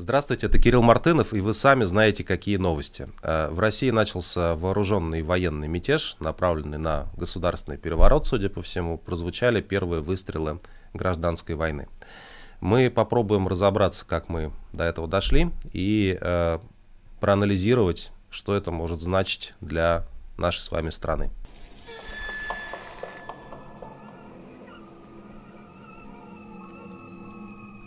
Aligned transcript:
Здравствуйте, 0.00 0.46
это 0.46 0.60
Кирилл 0.60 0.82
Мартынов, 0.82 1.34
и 1.34 1.40
вы 1.40 1.52
сами 1.52 1.82
знаете, 1.82 2.22
какие 2.22 2.56
новости. 2.56 3.08
Э, 3.20 3.48
в 3.50 3.58
России 3.58 3.90
начался 3.90 4.54
вооруженный 4.54 5.22
военный 5.22 5.66
мятеж, 5.66 6.16
направленный 6.20 6.78
на 6.78 7.08
государственный 7.16 7.78
переворот, 7.78 8.24
судя 8.24 8.48
по 8.48 8.62
всему. 8.62 8.96
Прозвучали 8.96 9.60
первые 9.60 10.00
выстрелы 10.00 10.60
гражданской 10.94 11.56
войны. 11.56 11.88
Мы 12.60 12.92
попробуем 12.92 13.48
разобраться, 13.48 14.06
как 14.06 14.28
мы 14.28 14.52
до 14.72 14.84
этого 14.84 15.08
дошли, 15.08 15.50
и 15.72 16.16
э, 16.20 16.60
проанализировать, 17.18 18.12
что 18.30 18.54
это 18.54 18.70
может 18.70 19.00
значить 19.00 19.54
для 19.60 20.06
нашей 20.36 20.60
с 20.60 20.70
вами 20.70 20.90
страны. 20.90 21.28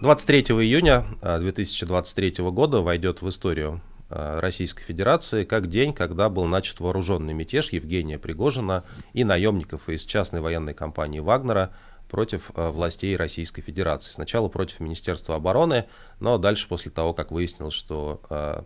23 0.01 0.41
июня 0.41 1.05
2023 1.21 2.33
а, 2.39 2.49
года 2.49 2.81
войдет 2.81 3.21
в 3.21 3.29
историю 3.29 3.81
а, 4.09 4.41
Российской 4.41 4.81
Федерации 4.81 5.43
как 5.43 5.67
день, 5.67 5.93
когда 5.93 6.27
был 6.27 6.45
начат 6.45 6.79
вооруженный 6.79 7.35
мятеж 7.35 7.69
Евгения 7.71 8.17
Пригожина 8.17 8.83
и 9.13 9.23
наемников 9.23 9.89
из 9.89 10.03
частной 10.05 10.41
военной 10.41 10.73
компании 10.73 11.19
«Вагнера» 11.19 11.71
против 12.09 12.49
а, 12.55 12.71
властей 12.71 13.15
Российской 13.15 13.61
Федерации. 13.61 14.09
Сначала 14.09 14.47
против 14.47 14.79
Министерства 14.79 15.35
обороны, 15.35 15.85
но 16.19 16.39
дальше, 16.39 16.67
после 16.67 16.89
того, 16.89 17.13
как 17.13 17.29
выяснилось, 17.29 17.75
что 17.75 18.21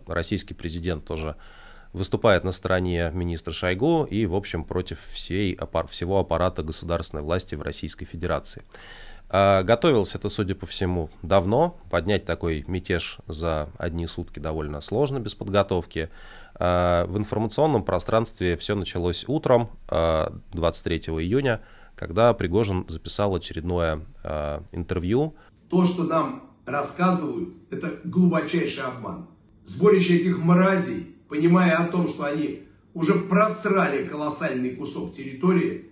российский 0.06 0.54
президент 0.54 1.04
тоже 1.04 1.36
выступает 1.92 2.44
на 2.44 2.52
стороне 2.52 3.10
министра 3.12 3.52
Шойгу 3.52 4.04
и, 4.04 4.24
в 4.26 4.34
общем, 4.34 4.64
против 4.64 5.00
всей, 5.12 5.58
всего 5.90 6.18
аппарата 6.18 6.62
государственной 6.62 7.22
власти 7.22 7.54
в 7.54 7.62
Российской 7.62 8.06
Федерации. 8.06 8.62
А, 9.28 9.62
готовился 9.62 10.18
это, 10.18 10.28
судя 10.28 10.54
по 10.54 10.66
всему, 10.66 11.10
давно. 11.22 11.78
Поднять 11.90 12.24
такой 12.24 12.64
мятеж 12.68 13.18
за 13.26 13.68
одни 13.78 14.06
сутки 14.06 14.38
довольно 14.38 14.80
сложно, 14.80 15.18
без 15.18 15.34
подготовки. 15.34 16.10
А, 16.54 17.06
в 17.06 17.18
информационном 17.18 17.84
пространстве 17.84 18.56
все 18.56 18.74
началось 18.74 19.24
утром, 19.26 19.70
23 19.88 21.02
а, 21.08 21.10
июня, 21.20 21.60
когда 21.96 22.32
Пригожин 22.34 22.84
записал 22.88 23.34
очередное 23.34 24.02
интервью. 24.72 25.34
То, 25.70 25.86
что 25.86 26.04
нам 26.04 26.50
рассказывают, 26.66 27.54
это 27.70 27.94
глубочайший 28.04 28.84
обман. 28.84 29.28
Сборище 29.64 30.18
этих 30.18 30.38
мразей, 30.38 31.16
понимая 31.28 31.76
о 31.78 31.88
том, 31.88 32.08
что 32.08 32.24
они 32.24 32.64
уже 32.94 33.14
просрали 33.14 34.06
колоссальный 34.06 34.76
кусок 34.76 35.14
территории, 35.14 35.90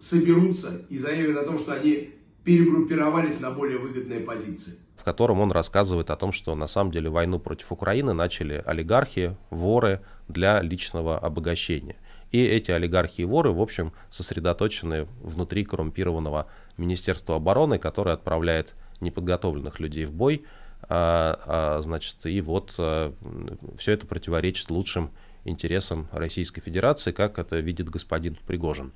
соберутся 0.00 0.82
и 0.88 0.98
заявят 0.98 1.36
о 1.36 1.44
том, 1.44 1.58
что 1.58 1.72
они 1.74 2.11
перегруппировались 2.44 3.40
на 3.40 3.50
более 3.50 3.78
выгодные 3.78 4.20
позиции. 4.20 4.74
В 4.96 5.04
котором 5.04 5.40
он 5.40 5.50
рассказывает 5.50 6.10
о 6.10 6.16
том, 6.16 6.32
что 6.32 6.54
на 6.54 6.66
самом 6.66 6.90
деле 6.90 7.10
войну 7.10 7.38
против 7.38 7.72
Украины 7.72 8.12
начали 8.12 8.62
олигархи, 8.64 9.36
воры 9.50 10.00
для 10.28 10.60
личного 10.60 11.18
обогащения. 11.18 11.96
И 12.30 12.42
эти 12.42 12.70
олигархи 12.70 13.22
и 13.22 13.24
воры, 13.24 13.52
в 13.52 13.60
общем, 13.60 13.92
сосредоточены 14.10 15.06
внутри 15.22 15.64
коррумпированного 15.64 16.46
Министерства 16.76 17.36
обороны, 17.36 17.78
которое 17.78 18.14
отправляет 18.14 18.74
неподготовленных 19.00 19.80
людей 19.80 20.06
в 20.06 20.12
бой. 20.12 20.44
А, 20.88 21.38
а, 21.46 21.82
значит, 21.82 22.24
и 22.24 22.40
вот 22.40 22.74
а, 22.78 23.12
все 23.78 23.92
это 23.92 24.06
противоречит 24.06 24.70
лучшим 24.70 25.10
интересам 25.44 26.08
Российской 26.12 26.60
Федерации, 26.60 27.12
как 27.12 27.38
это 27.38 27.58
видит 27.58 27.90
господин 27.90 28.36
Пригожин. 28.46 28.92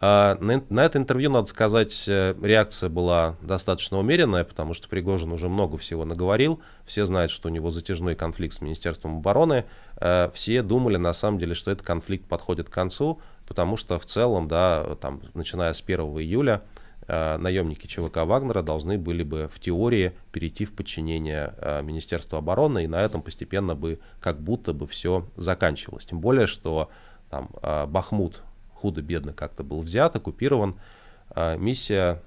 А, 0.00 0.38
на 0.40 0.84
это 0.84 0.98
интервью, 0.98 1.30
надо 1.30 1.48
сказать, 1.48 2.04
э, 2.08 2.34
реакция 2.40 2.88
была 2.88 3.36
достаточно 3.42 3.98
умеренная, 3.98 4.44
потому 4.44 4.72
что 4.72 4.88
Пригожин 4.88 5.32
уже 5.32 5.48
много 5.48 5.76
всего 5.76 6.04
наговорил. 6.04 6.60
Все 6.84 7.04
знают, 7.04 7.32
что 7.32 7.48
у 7.48 7.52
него 7.52 7.70
затяжной 7.70 8.14
конфликт 8.14 8.54
с 8.54 8.60
Министерством 8.60 9.18
обороны. 9.18 9.64
Э, 9.96 10.30
все 10.32 10.62
думали, 10.62 10.96
на 10.96 11.12
самом 11.12 11.40
деле, 11.40 11.54
что 11.54 11.72
этот 11.72 11.84
конфликт 11.84 12.26
подходит 12.26 12.68
к 12.68 12.72
концу, 12.72 13.20
потому 13.46 13.76
что 13.76 13.98
в 13.98 14.06
целом, 14.06 14.46
да, 14.46 14.96
там, 15.00 15.20
начиная 15.34 15.72
с 15.72 15.80
1 15.80 16.00
июля, 16.20 16.62
э, 17.08 17.36
наемники 17.36 17.88
ЧВК 17.88 18.18
Вагнера 18.18 18.62
должны 18.62 18.98
были 18.98 19.24
бы 19.24 19.48
в 19.52 19.58
теории 19.58 20.12
перейти 20.30 20.64
в 20.64 20.74
подчинение 20.76 21.54
Министерства 21.82 22.38
обороны, 22.38 22.84
и 22.84 22.86
на 22.86 23.02
этом 23.02 23.20
постепенно 23.20 23.74
бы 23.74 23.98
как 24.20 24.40
будто 24.40 24.72
бы 24.72 24.86
все 24.86 25.26
заканчивалось. 25.34 26.06
Тем 26.06 26.20
более, 26.20 26.46
что 26.46 26.88
там 27.30 27.50
Бахмут 27.88 28.42
худо-бедно 28.78 29.32
как-то 29.32 29.62
был 29.64 29.80
взят, 29.80 30.14
оккупирован. 30.16 30.78
А, 31.30 31.56
миссия 31.56 32.22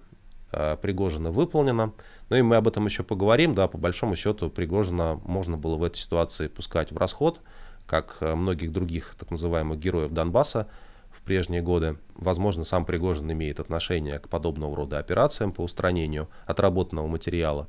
а, 0.52 0.76
Пригожина 0.76 1.32
выполнена. 1.32 1.94
Ну 2.30 2.36
и 2.36 2.42
мы 2.42 2.58
об 2.58 2.68
этом 2.68 2.86
еще 2.86 3.04
поговорим. 3.04 3.56
Да, 3.56 3.68
по 3.68 3.78
большому 3.78 4.16
счету 4.16 4.50
Пригожина 4.50 5.20
можно 5.24 5.58
было 5.58 5.76
в 5.76 5.84
этой 5.84 5.98
ситуации 5.98 6.48
пускать 6.48 6.92
в 6.92 6.98
расход, 6.98 7.40
как 7.88 8.18
а, 8.20 8.36
многих 8.36 8.72
других 8.72 9.16
так 9.18 9.32
называемых 9.32 9.80
героев 9.80 10.12
Донбасса 10.12 10.68
в 11.10 11.22
прежние 11.22 11.62
годы. 11.62 11.98
Возможно, 12.16 12.64
сам 12.64 12.86
Пригожин 12.86 13.32
имеет 13.32 13.60
отношение 13.60 14.20
к 14.20 14.30
подобного 14.30 14.76
рода 14.76 15.00
операциям 15.00 15.52
по 15.52 15.62
устранению 15.62 16.28
отработанного 16.46 17.08
материала. 17.08 17.68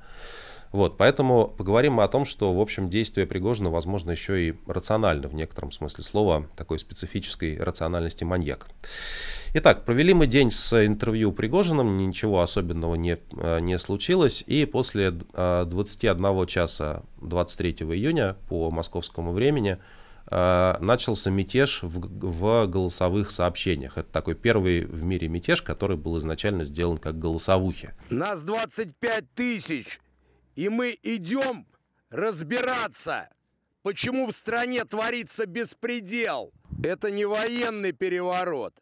Вот, 0.72 0.96
поэтому 0.96 1.48
поговорим 1.48 1.94
мы 1.94 2.02
о 2.02 2.08
том, 2.08 2.24
что, 2.24 2.52
в 2.54 2.60
общем, 2.60 2.88
действие 2.88 3.26
Пригожина, 3.26 3.70
возможно, 3.70 4.10
еще 4.10 4.48
и 4.48 4.54
рационально 4.66 5.28
в 5.28 5.34
некотором 5.34 5.70
смысле 5.70 6.02
слова, 6.02 6.48
такой 6.56 6.78
специфической 6.78 7.58
рациональности 7.58 8.24
маньяк. 8.24 8.66
Итак, 9.54 9.84
провели 9.84 10.14
мы 10.14 10.26
день 10.26 10.50
с 10.50 10.86
интервью 10.86 11.30
Пригожиным, 11.30 11.98
ничего 11.98 12.40
особенного 12.40 12.94
не, 12.94 13.18
э, 13.36 13.60
не 13.60 13.78
случилось, 13.78 14.42
и 14.46 14.64
после 14.64 15.10
21 15.10 16.24
э, 16.24 16.46
часа 16.46 17.02
23 17.20 17.72
июня 17.90 18.36
по 18.48 18.70
московскому 18.70 19.32
времени 19.32 19.76
э, 20.30 20.76
начался 20.80 21.30
мятеж 21.30 21.82
в, 21.82 22.00
в 22.00 22.66
голосовых 22.66 23.30
сообщениях. 23.30 23.98
Это 23.98 24.10
такой 24.10 24.36
первый 24.36 24.86
в 24.86 25.02
мире 25.02 25.28
мятеж, 25.28 25.60
который 25.60 25.98
был 25.98 26.18
изначально 26.18 26.64
сделан 26.64 26.96
как 26.96 27.18
голосовухи. 27.18 27.90
Нас 28.08 28.40
25 28.40 29.34
тысяч! 29.34 30.00
И 30.54 30.68
мы 30.68 30.98
идем 31.02 31.66
разбираться, 32.10 33.28
почему 33.82 34.26
в 34.26 34.32
стране 34.32 34.84
творится 34.84 35.46
беспредел. 35.46 36.52
Это 36.82 37.10
не 37.10 37.24
военный 37.24 37.92
переворот, 37.92 38.74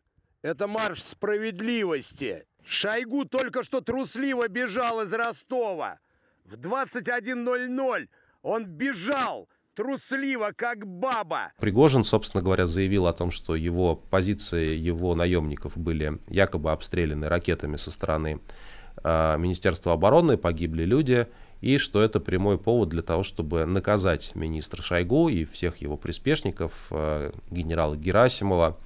это 0.43 0.67
марш 0.67 1.03
справедливости. 1.03 2.47
Шойгу 2.65 3.25
только 3.25 3.65
что 3.65 3.81
трусливо 3.81 4.49
бежал 4.49 5.03
из 5.03 5.13
Ростова. 5.13 5.99
В 6.45 6.55
21.00 6.55 8.09
он 8.43 8.65
бежал 8.65 9.49
трусливо, 9.75 10.53
как 10.55 10.87
баба. 10.87 11.53
Пригожин, 11.59 12.05
собственно 12.05 12.43
говоря, 12.43 12.67
заявил 12.67 13.07
о 13.07 13.13
том, 13.13 13.31
что 13.31 13.55
его 13.55 13.97
позиции, 13.97 14.77
его 14.77 15.15
наемников 15.15 15.77
были 15.77 16.21
якобы 16.29 16.73
обстреляны 16.73 17.29
ракетами 17.29 17.77
со 17.77 17.91
стороны 17.91 18.41
э, 19.03 19.37
Министерства 19.39 19.93
обороны, 19.93 20.37
погибли 20.37 20.85
люди, 20.85 21.29
и 21.61 21.79
что 21.79 22.03
это 22.03 22.21
прямой 22.21 22.59
повод 22.59 22.89
для 22.89 23.03
того, 23.03 23.23
чтобы 23.23 23.65
наказать 23.67 24.35
министра 24.35 24.83
Шойгу 24.83 25.29
и 25.29 25.45
всех 25.45 25.79
его 25.79 25.97
приспешников, 25.97 26.87
э, 26.91 27.33
генерала 27.51 27.97
Герасимова, 27.97 28.79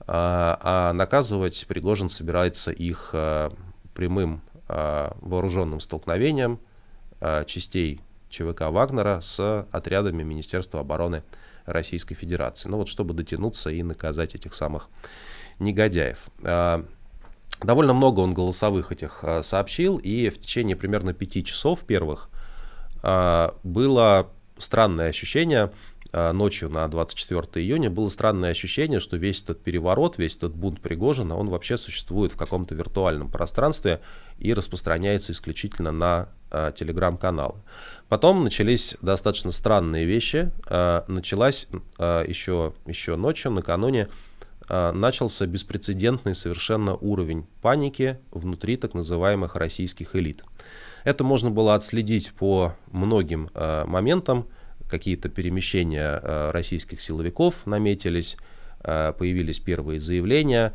э, 0.00 0.04
а 0.06 0.92
наказывать 0.92 1.64
Пригожин 1.68 2.08
собирается 2.08 2.70
их 2.70 3.10
э, 3.12 3.50
прямым 3.94 4.42
вооруженным 5.20 5.80
столкновением 5.80 6.60
частей 7.46 8.00
ЧВК 8.28 8.70
Вагнера 8.70 9.20
с 9.20 9.66
отрядами 9.72 10.22
Министерства 10.22 10.78
обороны 10.78 11.24
Российской 11.66 12.14
Федерации. 12.14 12.68
Ну 12.68 12.76
вот, 12.76 12.86
чтобы 12.86 13.12
дотянуться 13.12 13.70
и 13.70 13.82
наказать 13.82 14.36
этих 14.36 14.54
самых 14.54 14.88
негодяев. 15.58 16.28
Довольно 17.62 17.92
много 17.92 18.20
он 18.20 18.32
голосовых 18.32 18.92
этих 18.92 19.20
а, 19.22 19.42
сообщил, 19.42 19.98
и 19.98 20.30
в 20.30 20.40
течение 20.40 20.76
примерно 20.76 21.12
пяти 21.12 21.44
часов 21.44 21.80
первых 21.80 22.30
а, 23.02 23.54
было 23.62 24.28
странное 24.56 25.08
ощущение, 25.08 25.70
а, 26.12 26.32
ночью 26.32 26.68
на 26.70 26.88
24 26.88 27.64
июня 27.64 27.90
было 27.90 28.08
странное 28.08 28.50
ощущение, 28.50 28.98
что 28.98 29.16
весь 29.16 29.42
этот 29.42 29.62
переворот, 29.62 30.18
весь 30.18 30.36
этот 30.36 30.54
бунт 30.54 30.80
Пригожина, 30.80 31.36
он 31.36 31.48
вообще 31.48 31.76
существует 31.76 32.32
в 32.32 32.36
каком-то 32.36 32.74
виртуальном 32.74 33.30
пространстве 33.30 34.00
и 34.38 34.52
распространяется 34.52 35.32
исключительно 35.32 35.92
на 35.92 36.28
э, 36.50 36.72
телеграм-каналы. 36.74 37.56
Потом 38.08 38.42
начались 38.42 38.96
достаточно 39.02 39.52
странные 39.52 40.04
вещи. 40.04 40.50
Э, 40.66 41.02
началась 41.06 41.68
э, 41.98 42.24
еще, 42.26 42.72
еще 42.86 43.14
ночью, 43.14 43.52
накануне, 43.52 44.08
а, 44.08 44.10
начался 44.68 45.46
беспрецедентный 45.46 46.34
совершенно 46.34 46.94
уровень 46.94 47.46
паники 47.60 48.18
внутри 48.30 48.76
так 48.76 48.94
называемых 48.94 49.56
российских 49.56 50.14
элит. 50.14 50.44
Это 51.04 51.24
можно 51.24 51.50
было 51.50 51.74
отследить 51.74 52.32
по 52.32 52.74
многим 52.90 53.50
а, 53.54 53.84
моментам. 53.86 54.46
Какие-то 54.90 55.28
перемещения 55.28 56.20
а, 56.22 56.52
российских 56.52 57.00
силовиков 57.00 57.66
наметились, 57.66 58.36
появились 58.82 59.60
первые 59.60 60.00
заявления. 60.00 60.72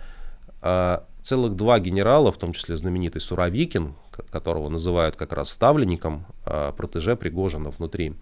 целых 1.23 1.55
два 1.55 1.79
генерала, 1.79 2.31
в 2.31 2.37
том 2.37 2.53
числе 2.53 2.77
знаменитый 2.77 3.19
Суровикин, 3.19 3.95
которого 4.29 4.69
называют 4.69 5.15
как 5.15 5.33
раз 5.33 5.49
ставленником 5.49 6.27
протеже 6.43 7.15
Пригожина 7.15 7.71
внутри 7.71 8.13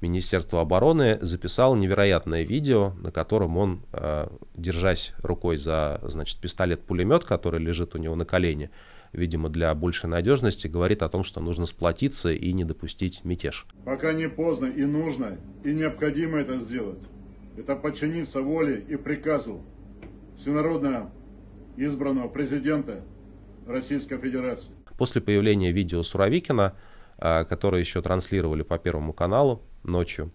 Министерства 0.00 0.60
обороны, 0.60 1.18
записал 1.20 1.74
невероятное 1.74 2.42
видео, 2.44 2.92
на 3.00 3.10
котором 3.10 3.56
он, 3.56 3.82
э, 3.92 4.28
держась 4.54 5.12
рукой 5.18 5.56
за 5.58 6.00
значит, 6.04 6.40
пистолет-пулемет, 6.40 7.24
который 7.24 7.60
лежит 7.60 7.94
у 7.94 7.98
него 7.98 8.14
на 8.14 8.24
колене, 8.24 8.70
видимо, 9.12 9.48
для 9.48 9.74
большей 9.74 10.08
надежности, 10.08 10.68
говорит 10.68 11.02
о 11.02 11.08
том, 11.08 11.24
что 11.24 11.40
нужно 11.40 11.66
сплотиться 11.66 12.30
и 12.30 12.52
не 12.52 12.64
допустить 12.64 13.24
мятеж. 13.24 13.66
Пока 13.84 14.12
не 14.12 14.28
поздно 14.28 14.66
и 14.66 14.84
нужно, 14.84 15.38
и 15.64 15.72
необходимо 15.72 16.38
это 16.38 16.58
сделать. 16.58 17.00
Это 17.56 17.74
подчиниться 17.74 18.40
воле 18.40 18.84
и 18.88 18.96
приказу 18.96 19.62
всенародно 20.36 21.10
избранного 21.76 22.28
президента 22.28 23.02
Российской 23.66 24.18
Федерации. 24.18 24.72
После 24.96 25.20
появления 25.20 25.72
видео 25.72 26.02
Суровикина, 26.04 26.76
а, 27.18 27.44
которое 27.44 27.80
еще 27.80 28.00
транслировали 28.00 28.62
по 28.62 28.78
Первому 28.78 29.12
каналу 29.12 29.62
ночью, 29.82 30.30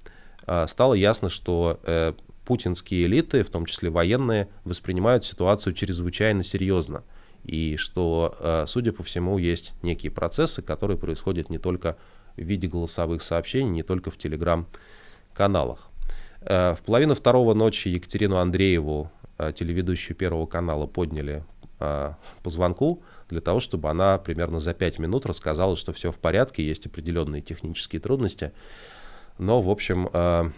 а, 0.46 0.68
стало 0.68 0.94
ясно, 0.94 1.30
что 1.30 1.80
э, 1.84 2.14
путинские 2.46 3.06
элиты, 3.06 3.44
в 3.44 3.50
том 3.50 3.66
числе 3.66 3.90
военные, 3.90 4.50
воспринимают 4.66 5.26
ситуацию 5.26 5.74
чрезвычайно 5.74 6.44
серьезно. 6.44 7.04
И 7.44 7.78
что, 7.78 8.36
э, 8.40 8.66
судя 8.68 8.92
по 8.92 9.04
всему, 9.04 9.38
есть 9.38 9.74
некие 9.82 10.12
процессы, 10.12 10.62
которые 10.62 10.98
происходят 10.98 11.50
не 11.50 11.58
только 11.58 11.98
в 12.36 12.42
виде 12.42 12.68
голосовых 12.68 13.22
сообщений, 13.22 13.70
не 13.70 13.84
только 13.84 14.12
в 14.12 14.18
телеграм-каналах. 14.18 15.90
Э, 16.42 16.74
в 16.74 16.84
половину 16.84 17.16
второго 17.16 17.54
ночи 17.54 17.90
Екатерину 17.90 18.38
Андрееву, 18.38 19.12
телеведущую 19.56 20.16
Первого 20.16 20.46
канала, 20.46 20.86
подняли 20.86 21.44
по 21.80 22.16
звонку 22.46 23.02
для 23.30 23.42
того, 23.42 23.60
чтобы 23.60 23.90
она 23.90 24.18
примерно 24.20 24.60
за 24.60 24.74
5 24.74 25.00
минут 25.00 25.26
рассказала, 25.26 25.76
что 25.76 25.92
все 25.92 26.12
в 26.12 26.18
порядке, 26.18 26.64
есть 26.64 26.86
определенные 26.86 27.42
технические 27.42 28.00
трудности. 28.00 28.54
Но, 29.38 29.62
в 29.62 29.70
общем, 29.70 30.10
э, 30.12 30.50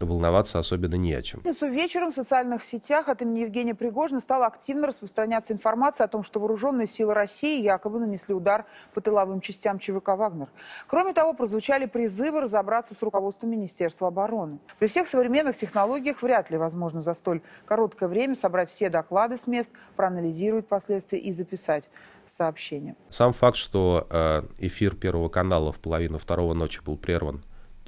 волноваться 0.00 0.58
особенно 0.58 0.96
не 0.96 1.14
о 1.14 1.22
чем. 1.22 1.40
вечером 1.66 2.10
в 2.10 2.14
социальных 2.14 2.64
сетях 2.64 3.08
от 3.08 3.22
имени 3.22 3.40
Евгения 3.40 3.74
Пригожина 3.74 4.20
стала 4.20 4.46
активно 4.46 4.88
распространяться 4.88 5.52
информация 5.52 6.04
о 6.04 6.08
том, 6.08 6.22
что 6.22 6.40
вооруженные 6.40 6.86
силы 6.86 7.14
России 7.14 7.62
якобы 7.62 8.00
нанесли 8.00 8.34
удар 8.34 8.64
по 8.92 9.00
тыловым 9.00 9.40
частям 9.40 9.78
ЧВК 9.78 10.08
«Вагнер». 10.08 10.48
Кроме 10.86 11.12
того, 11.12 11.32
прозвучали 11.32 11.86
призывы 11.86 12.40
разобраться 12.40 12.94
с 12.94 13.02
руководством 13.02 13.50
Министерства 13.50 14.08
обороны. 14.08 14.58
При 14.78 14.88
всех 14.88 15.06
современных 15.06 15.56
технологиях 15.56 16.22
вряд 16.22 16.50
ли 16.50 16.56
возможно 16.56 17.00
за 17.00 17.14
столь 17.14 17.42
короткое 17.66 18.08
время 18.08 18.34
собрать 18.34 18.68
все 18.68 18.90
доклады 18.90 19.36
с 19.36 19.46
мест, 19.46 19.70
проанализировать 19.96 20.66
последствия 20.66 21.18
и 21.18 21.32
записать 21.32 21.90
сообщения. 22.26 22.96
Сам 23.10 23.32
факт, 23.32 23.56
что 23.56 24.06
э, 24.10 24.42
эфир 24.58 24.96
Первого 24.96 25.28
канала 25.28 25.72
в 25.72 25.78
половину 25.78 26.18
второго 26.18 26.54
ночи 26.54 26.80
был 26.82 26.96
прерван 26.96 27.42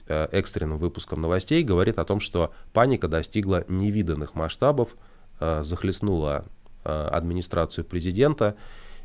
экстренным 0.09 0.79
выпуском 0.79 1.21
новостей 1.21 1.63
говорит 1.63 1.99
о 1.99 2.05
том, 2.05 2.21
что 2.21 2.53
паника 2.73 3.09
достигла 3.09 3.65
невиданных 3.69 4.35
масштабов, 4.35 4.97
э, 5.41 5.63
захлестнула 5.65 6.45
э, 6.85 7.09
администрацию 7.13 7.85
президента, 7.85 8.57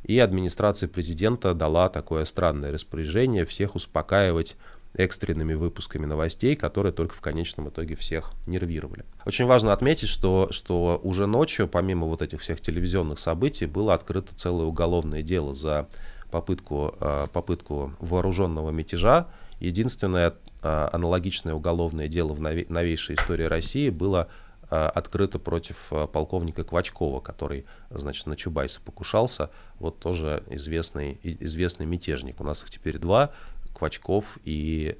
и 0.03 0.17
администрация 0.19 0.89
президента 0.89 1.53
дала 1.53 1.89
такое 1.89 2.25
странное 2.25 2.71
распоряжение 2.71 3.45
всех 3.45 3.75
успокаивать 3.75 4.57
экстренными 4.93 5.53
выпусками 5.53 6.05
новостей, 6.05 6.55
которые 6.55 6.91
только 6.91 7.13
в 7.15 7.21
конечном 7.21 7.69
итоге 7.69 7.95
всех 7.95 8.31
нервировали. 8.45 9.05
Очень 9.25 9.45
важно 9.45 9.73
отметить, 9.73 10.09
что, 10.09 10.47
что 10.51 10.99
уже 11.03 11.27
ночью, 11.27 11.67
помимо 11.67 12.07
вот 12.07 12.21
этих 12.21 12.41
всех 12.41 12.59
телевизионных 12.61 13.19
событий, 13.19 13.67
было 13.67 13.93
открыто 13.93 14.35
целое 14.35 14.65
уголовное 14.65 15.21
дело 15.21 15.53
за 15.53 15.87
попытку, 16.29 16.93
попытку 17.31 17.93
вооруженного 17.99 18.71
мятежа. 18.71 19.27
Единственное 19.59 20.33
аналогичное 20.61 21.53
уголовное 21.53 22.07
дело 22.07 22.33
в 22.33 22.39
новейшей 22.39 23.15
истории 23.15 23.45
России 23.45 23.89
было 23.89 24.27
а, 24.71 24.89
открыто 24.89 25.37
против 25.37 25.87
а, 25.91 26.07
полковника 26.07 26.63
Квачкова, 26.63 27.19
который, 27.19 27.65
значит, 27.89 28.25
на 28.25 28.37
Чубайса 28.37 28.79
покушался. 28.79 29.49
Вот 29.79 29.99
тоже 29.99 30.43
известный, 30.49 31.19
известный 31.23 31.85
мятежник. 31.85 32.39
У 32.39 32.45
нас 32.45 32.63
их 32.63 32.69
теперь 32.69 32.97
два, 32.97 33.31
Квачков 33.73 34.37
и, 34.45 34.97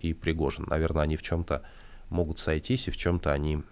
и 0.00 0.12
Пригожин. 0.12 0.66
Наверное, 0.68 1.02
они 1.02 1.16
в 1.16 1.22
чем-то 1.22 1.62
могут 2.10 2.38
сойтись, 2.38 2.88
и 2.88 2.90
в 2.90 2.96
чем-то 2.96 3.32
они 3.32 3.62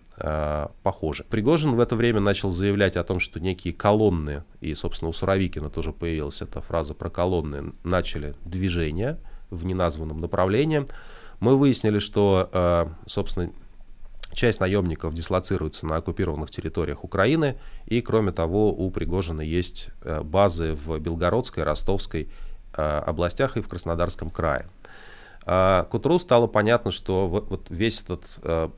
похожи. 0.82 1.24
Пригожин 1.24 1.74
в 1.74 1.80
это 1.80 1.94
время 1.94 2.20
начал 2.20 2.48
заявлять 2.48 2.96
о 2.96 3.04
том, 3.04 3.20
что 3.20 3.38
некие 3.38 3.74
колонны, 3.74 4.44
и, 4.62 4.74
собственно, 4.74 5.10
у 5.10 5.12
Суровикина 5.12 5.68
тоже 5.68 5.92
появилась 5.92 6.40
эта 6.40 6.62
фраза 6.62 6.94
про 6.94 7.10
колонны, 7.10 7.72
начали 7.84 8.34
движение 8.44 9.18
в 9.50 9.66
неназванном 9.66 10.20
направлении. 10.20 10.86
Мы 11.40 11.56
выяснили, 11.56 11.98
что, 11.98 12.48
э, 12.52 12.86
собственно, 13.06 13.50
часть 14.32 14.60
наемников 14.60 15.14
дислоцируется 15.14 15.86
на 15.86 15.96
оккупированных 15.96 16.50
территориях 16.50 17.04
Украины, 17.04 17.56
и, 17.86 18.00
кроме 18.00 18.32
того, 18.32 18.72
у 18.72 18.90
Пригожина 18.90 19.40
есть 19.40 19.88
э, 20.02 20.22
базы 20.22 20.72
в 20.72 20.98
Белгородской, 20.98 21.62
Ростовской 21.64 22.28
э, 22.76 22.82
областях 22.82 23.56
и 23.56 23.60
в 23.60 23.68
Краснодарском 23.68 24.30
крае. 24.30 24.66
К 25.44 25.88
утру 25.92 26.18
стало 26.18 26.48
понятно, 26.48 26.90
что 26.90 27.28
вот 27.28 27.66
весь 27.70 28.02
этот 28.02 28.24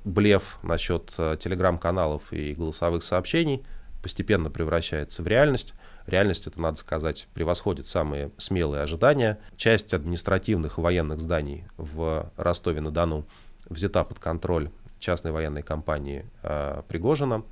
блеф 0.05 0.59
насчет 0.63 1.07
телеграм-каналов 1.17 2.31
и 2.31 2.53
голосовых 2.53 3.03
сообщений 3.03 3.65
постепенно 4.03 4.51
превращается 4.51 5.23
в 5.23 5.27
реальность. 5.27 5.73
Реальность, 6.09 6.47
это, 6.47 6.59
надо 6.59 6.79
сказать, 6.79 7.29
превосходит 7.35 7.87
самые 7.87 8.31
смелые 8.39 8.83
ожидания. 8.83 9.39
Часть 9.59 9.93
административных 9.93 10.79
и 10.79 10.81
военных 10.81 11.21
зданий 11.21 11.67
в 11.77 12.33
Ростове-на-Дону 12.39 13.27
взята 13.69 14.05
под 14.05 14.19
контроль 14.19 14.71
частной 14.99 15.33
военной 15.33 15.63
компании 15.63 16.25
э, 16.43 16.81
Пригожина. 16.89 17.45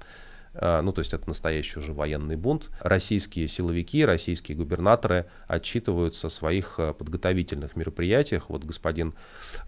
Э, 0.54 0.80
ну, 0.80 0.92
то 0.92 1.00
есть 1.00 1.12
это 1.12 1.28
настоящий 1.28 1.78
уже 1.78 1.92
военный 1.92 2.36
бунт. 2.36 2.70
Российские 2.80 3.46
силовики, 3.46 4.06
российские 4.06 4.56
губернаторы 4.56 5.26
отчитываются 5.48 6.28
о 6.28 6.30
своих 6.30 6.76
э, 6.78 6.94
подготовительных 6.94 7.76
мероприятиях. 7.76 8.48
Вот 8.48 8.64
господин, 8.64 9.12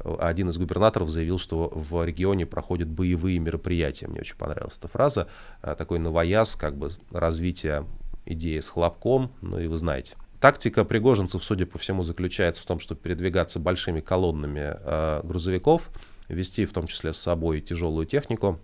э, 0.00 0.16
один 0.18 0.48
из 0.48 0.56
губернаторов 0.56 1.10
заявил, 1.10 1.38
что 1.38 1.70
в 1.74 2.02
регионе 2.06 2.46
проходят 2.46 2.88
боевые 2.88 3.38
мероприятия. 3.38 4.06
Мне 4.08 4.20
очень 4.20 4.36
понравилась 4.36 4.78
эта 4.78 4.88
фраза. 4.88 5.28
Э, 5.60 5.74
такой 5.76 5.98
новояз, 5.98 6.56
как 6.56 6.78
бы 6.78 6.88
развитие 7.10 7.84
идея 8.32 8.60
с 8.60 8.68
хлопком, 8.68 9.32
ну 9.40 9.58
и 9.58 9.66
вы 9.66 9.76
знаете. 9.76 10.16
Тактика 10.40 10.84
пригожинцев, 10.84 11.42
судя 11.42 11.66
по 11.66 11.78
всему, 11.78 12.04
заключается 12.04 12.62
в 12.62 12.66
том, 12.66 12.78
чтобы 12.78 13.00
передвигаться 13.00 13.58
большими 13.58 14.00
колоннами 14.00 14.76
э, 14.78 15.20
грузовиков, 15.24 15.90
вести 16.28 16.64
в 16.64 16.72
том 16.72 16.86
числе 16.86 17.12
с 17.12 17.18
собой 17.18 17.60
тяжелую 17.60 18.06
технику, 18.06 18.60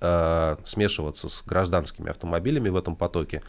э, 0.00 0.56
смешиваться 0.64 1.28
с 1.28 1.42
гражданскими 1.44 2.10
автомобилями 2.10 2.70
в 2.70 2.76
этом 2.76 2.96
потоке. 2.96 3.42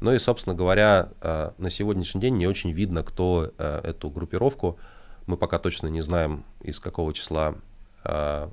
Ну 0.00 0.12
и, 0.12 0.18
собственно 0.18 0.56
говоря, 0.56 1.10
э, 1.20 1.52
на 1.56 1.70
сегодняшний 1.70 2.20
день 2.20 2.36
не 2.36 2.48
очень 2.48 2.72
видно, 2.72 3.04
кто 3.04 3.52
э, 3.56 3.80
эту 3.84 4.10
группировку, 4.10 4.78
мы 5.26 5.36
пока 5.36 5.58
точно 5.58 5.86
не 5.86 6.00
знаем, 6.00 6.44
из 6.60 6.80
какого 6.80 7.14
числа 7.14 7.54
э, 8.04 8.50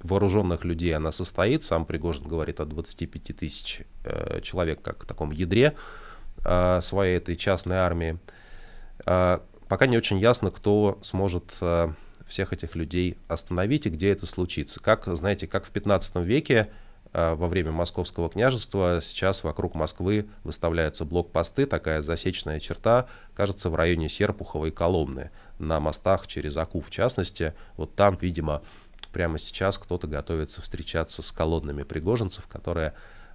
вооруженных 0.00 0.64
людей 0.64 0.94
она 0.94 1.12
состоит. 1.12 1.64
Сам 1.64 1.84
Пригожин 1.84 2.26
говорит 2.26 2.60
о 2.60 2.64
25 2.64 3.36
тысяч 3.36 3.82
э, 4.04 4.40
человек 4.42 4.82
как 4.82 5.04
в 5.04 5.06
таком 5.06 5.30
ядре 5.30 5.74
э, 6.44 6.80
своей 6.80 7.16
этой 7.16 7.36
частной 7.36 7.76
армии. 7.76 8.18
Э, 9.06 9.38
пока 9.68 9.86
не 9.86 9.96
очень 9.96 10.18
ясно, 10.18 10.50
кто 10.50 10.98
сможет 11.02 11.54
э, 11.60 11.92
всех 12.26 12.52
этих 12.52 12.74
людей 12.74 13.18
остановить 13.28 13.86
и 13.86 13.90
где 13.90 14.10
это 14.10 14.26
случится. 14.26 14.80
Как, 14.80 15.04
знаете, 15.06 15.46
как 15.46 15.64
в 15.64 15.70
15 15.70 16.16
веке 16.16 16.70
э, 17.12 17.34
во 17.34 17.48
время 17.48 17.72
Московского 17.72 18.28
княжества 18.28 19.00
сейчас 19.02 19.44
вокруг 19.44 19.74
Москвы 19.74 20.26
выставляются 20.44 21.04
блокпосты, 21.04 21.66
такая 21.66 22.00
засечная 22.00 22.60
черта, 22.60 23.06
кажется, 23.34 23.70
в 23.70 23.74
районе 23.74 24.08
Серпухова 24.08 24.66
и 24.66 24.70
Коломны, 24.70 25.30
на 25.58 25.78
мостах 25.78 26.26
через 26.26 26.56
Аку 26.56 26.80
в 26.80 26.90
частности. 26.90 27.54
Вот 27.76 27.94
там, 27.94 28.16
видимо, 28.20 28.62
прямо 29.12 29.38
сейчас 29.38 29.78
кто-то 29.78 30.06
готовится 30.06 30.62
встречаться 30.62 31.22
с 31.22 31.32
колоннами 31.32 31.82
пригожинцев, 31.82 32.46
которые 32.48 32.94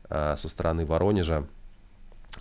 э, 0.09 0.35
со 0.37 0.49
стороны 0.49 0.85
Воронежа 0.85 1.47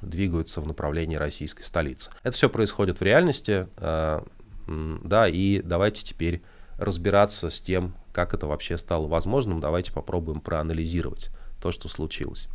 двигаются 0.03 0.61
в 0.61 0.67
направлении 0.67 1.17
российской 1.17 1.63
столицы. 1.63 2.11
Это 2.23 2.37
все 2.37 2.49
происходит 2.49 3.01
в 3.01 3.03
реальности, 3.03 3.69
э, 3.77 4.23
да, 4.67 5.29
и 5.29 5.63
давайте 5.63 6.03
теперь 6.03 6.43
разбираться 6.79 7.51
с 7.51 7.61
тем, 7.61 7.95
как 8.13 8.35
это 8.35 8.47
вообще 8.47 8.77
стало 8.79 9.07
возможным. 9.07 9.61
Давайте 9.61 9.93
попробуем 9.93 10.41
проанализировать 10.41 11.31
то, 11.61 11.73
что 11.73 11.89
случилось. 11.89 12.49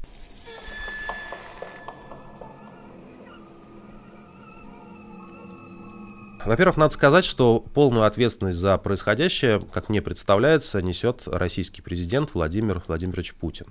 Во-первых, 6.45 6.77
надо 6.77 6.93
сказать, 6.93 7.23
что 7.23 7.59
полную 7.59 8.05
ответственность 8.05 8.57
за 8.57 8.77
происходящее, 8.77 9.61
как 9.71 9.89
мне 9.89 10.01
представляется, 10.01 10.81
несет 10.81 11.23
российский 11.27 11.83
президент 11.83 12.33
Владимир 12.33 12.81
Владимирович 12.87 13.35
Путин. 13.35 13.67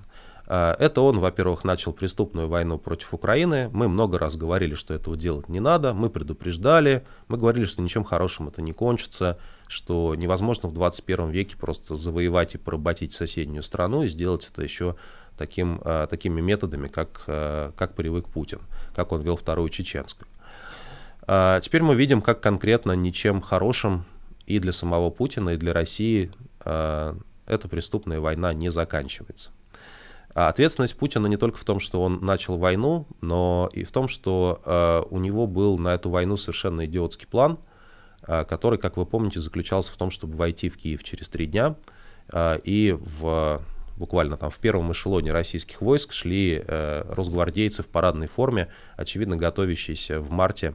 А, 0.47 0.77
это 0.79 1.00
он, 1.00 1.19
во-первых, 1.19 1.65
начал 1.65 1.93
преступную 1.93 2.49
войну 2.49 2.79
против 2.79 3.12
Украины. 3.12 3.69
Мы 3.73 3.89
много 3.89 4.19
раз 4.19 4.37
говорили, 4.37 4.75
что 4.75 4.95
этого 4.95 5.17
делать 5.17 5.49
не 5.49 5.59
надо. 5.59 5.95
Мы 5.95 6.11
предупреждали. 6.11 7.05
Мы 7.27 7.39
говорили, 7.39 7.65
что 7.65 7.83
ничем 7.83 8.05
хорошим 8.05 8.49
это 8.49 8.62
не 8.62 8.73
кончится, 8.73 9.39
что 9.67 10.15
невозможно 10.15 10.69
в 10.69 10.73
21 10.73 11.31
веке 11.31 11.57
просто 11.57 11.97
завоевать 11.97 12.55
и 12.55 12.59
поработить 12.59 13.12
соседнюю 13.12 13.65
страну 13.65 14.05
и 14.05 14.09
сделать 14.09 14.49
это 14.53 14.62
еще 14.62 14.95
таким, 15.37 15.81
а, 15.85 16.07
такими 16.07 16.41
методами, 16.41 16.87
как, 16.87 17.23
а, 17.27 17.73
как 17.77 17.95
привык 17.95 18.29
Путин, 18.29 18.61
как 18.95 19.11
он 19.11 19.23
вел 19.23 19.35
вторую 19.35 19.71
чеченскую. 19.71 20.29
Теперь 21.23 21.83
мы 21.83 21.95
видим, 21.95 22.23
как 22.23 22.41
конкретно 22.41 22.93
ничем 22.93 23.41
хорошим 23.41 24.05
и 24.47 24.59
для 24.59 24.73
самого 24.73 25.11
Путина, 25.11 25.50
и 25.50 25.57
для 25.57 25.73
России 25.73 26.33
эта 26.61 27.69
преступная 27.69 28.21
война 28.21 28.53
не 28.53 28.71
заканчивается. 28.71 29.50
А 30.35 30.49
ответственность 30.49 30.97
Путина 30.97 31.27
не 31.27 31.37
только 31.37 31.59
в 31.59 31.65
том, 31.65 31.81
что 31.81 32.03
он 32.03 32.25
начал 32.25 32.57
войну, 32.57 33.07
но 33.21 33.69
и 33.73 33.85
в 33.85 33.93
том, 33.93 34.09
что 34.09 35.07
у 35.11 35.19
него 35.19 35.47
был 35.47 35.79
на 35.79 35.95
эту 35.95 36.11
войну 36.11 36.37
совершенно 36.37 36.87
идиотский 36.87 37.27
план, 37.27 37.59
который, 38.23 38.79
как 38.79 38.97
вы 38.97 39.07
помните, 39.07 39.41
заключался 39.41 39.93
в 39.93 39.97
том, 39.97 40.11
чтобы 40.11 40.35
войти 40.35 40.69
в 40.69 40.77
Киев 40.77 41.03
через 41.03 41.29
три 41.29 41.47
дня. 41.47 41.77
И 42.62 42.97
в, 42.97 43.61
буквально 43.97 44.37
там 44.37 44.50
в 44.50 44.59
первом 44.59 44.93
эшелоне 44.93 45.33
российских 45.33 45.81
войск 45.83 46.12
шли 46.12 46.62
э, 46.65 47.05
росгвардейцы 47.09 47.83
в 47.83 47.89
парадной 47.89 48.29
форме, 48.29 48.69
очевидно 48.97 49.37
готовящиеся 49.37 50.21
в 50.21 50.31
марте 50.31 50.75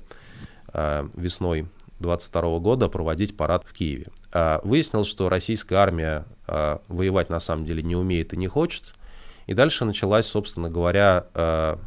весной 1.13 1.67
22 1.99 2.59
года 2.59 2.89
проводить 2.89 3.37
парад 3.37 3.63
в 3.65 3.73
Киеве. 3.73 4.07
Э, 4.33 4.59
выяснилось, 4.63 5.07
что 5.07 5.29
российская 5.29 5.75
армия 5.75 6.25
э, 6.47 6.77
воевать 6.89 7.29
на 7.29 7.39
самом 7.39 7.65
деле 7.65 7.81
не 7.81 7.95
умеет 7.95 8.33
и 8.33 8.37
не 8.37 8.47
хочет– 8.47 8.93
и 9.47 9.53
дальше 9.53 9.85
началась, 9.85 10.25
собственно 10.25 10.69
говоря, 10.69 11.27
э, 11.33 11.77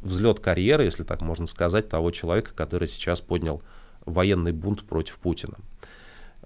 взлет 0.00 0.40
карьеры, 0.40 0.84
если 0.84 1.04
так 1.04 1.20
можно 1.20 1.46
сказать, 1.46 1.88
того 1.88 2.10
человека, 2.10 2.52
который 2.54 2.88
сейчас 2.88 3.20
поднял 3.20 3.62
военный 4.04 4.52
бунт 4.52 4.84
против 4.84 5.18
Путина. 5.18 5.54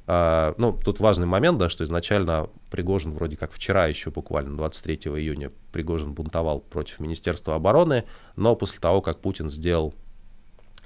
Ну, 0.08 0.78
тут 0.84 1.00
важный 1.00 1.26
момент, 1.26 1.58
да, 1.58 1.68
что 1.68 1.82
изначально 1.82 2.48
Пригожин 2.70 3.10
вроде 3.10 3.36
как 3.36 3.50
вчера 3.50 3.86
еще 3.86 4.12
буквально 4.12 4.56
23 4.56 5.10
июня 5.16 5.50
Пригожин 5.72 6.12
бунтовал 6.12 6.60
против 6.60 7.00
Министерства 7.00 7.56
обороны, 7.56 8.04
но 8.36 8.54
после 8.54 8.78
того, 8.78 9.02
как 9.02 9.18
Путин 9.18 9.50
сделал 9.50 9.94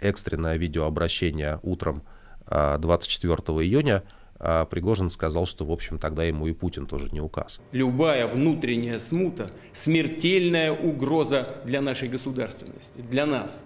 экстренное 0.00 0.56
видеообращение 0.56 1.60
утром 1.62 2.02
uh, 2.46 2.78
24 2.78 3.36
июня, 3.64 4.02
а 4.38 4.64
Пригожин 4.64 5.10
сказал, 5.10 5.46
что, 5.46 5.66
в 5.66 5.70
общем, 5.70 5.98
тогда 5.98 6.24
ему 6.24 6.46
и 6.46 6.52
Путин 6.52 6.86
тоже 6.86 7.10
не 7.12 7.20
указ. 7.20 7.60
Любая 7.72 8.26
внутренняя 8.26 8.98
смута– 8.98 9.50
смертельная 9.74 10.72
угроза 10.72 11.56
для 11.66 11.82
нашей 11.82 12.08
государственности, 12.08 13.00
для 13.02 13.26
нас, 13.26 13.62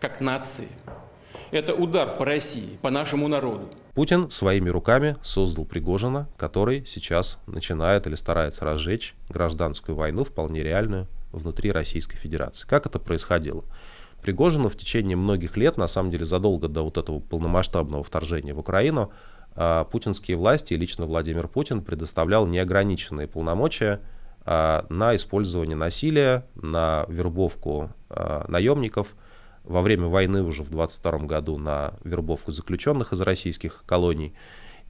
как 0.00 0.20
нации. 0.20 0.68
Это 1.50 1.74
удар 1.74 2.16
по 2.16 2.24
России, 2.24 2.78
по 2.80 2.90
нашему 2.90 3.28
народу. 3.28 3.70
Путин 3.94 4.30
своими 4.30 4.70
руками 4.70 5.16
создал 5.22 5.64
Пригожина, 5.64 6.28
который 6.36 6.86
сейчас 6.86 7.38
начинает 7.46 8.06
или 8.06 8.14
старается 8.14 8.64
разжечь 8.64 9.14
гражданскую 9.28 9.96
войну, 9.96 10.24
вполне 10.24 10.62
реальную, 10.62 11.06
внутри 11.32 11.72
Российской 11.72 12.16
Федерации. 12.16 12.66
Как 12.66 12.86
это 12.86 12.98
происходило? 12.98 13.64
Пригожину 14.22 14.68
в 14.68 14.76
течение 14.76 15.16
многих 15.16 15.56
лет, 15.56 15.76
на 15.76 15.86
самом 15.86 16.10
деле 16.10 16.24
задолго 16.24 16.68
до 16.68 16.82
вот 16.82 16.98
этого 16.98 17.20
полномасштабного 17.20 18.02
вторжения 18.02 18.54
в 18.54 18.58
Украину, 18.58 19.12
а, 19.54 19.84
путинские 19.84 20.36
власти 20.36 20.74
и 20.74 20.76
лично 20.76 21.06
Владимир 21.06 21.48
Путин 21.48 21.82
предоставлял 21.82 22.46
неограниченные 22.46 23.28
полномочия 23.28 24.00
а, 24.44 24.86
на 24.88 25.14
использование 25.14 25.76
насилия, 25.76 26.46
на 26.54 27.04
вербовку 27.08 27.90
а, 28.08 28.44
наемников, 28.48 29.14
во 29.64 29.82
время 29.82 30.06
войны 30.06 30.42
уже 30.42 30.62
в 30.62 30.70
22 30.70 31.18
году 31.26 31.58
на 31.58 31.92
вербовку 32.02 32.50
заключенных 32.50 33.12
из 33.12 33.20
российских 33.20 33.84
колоний. 33.86 34.34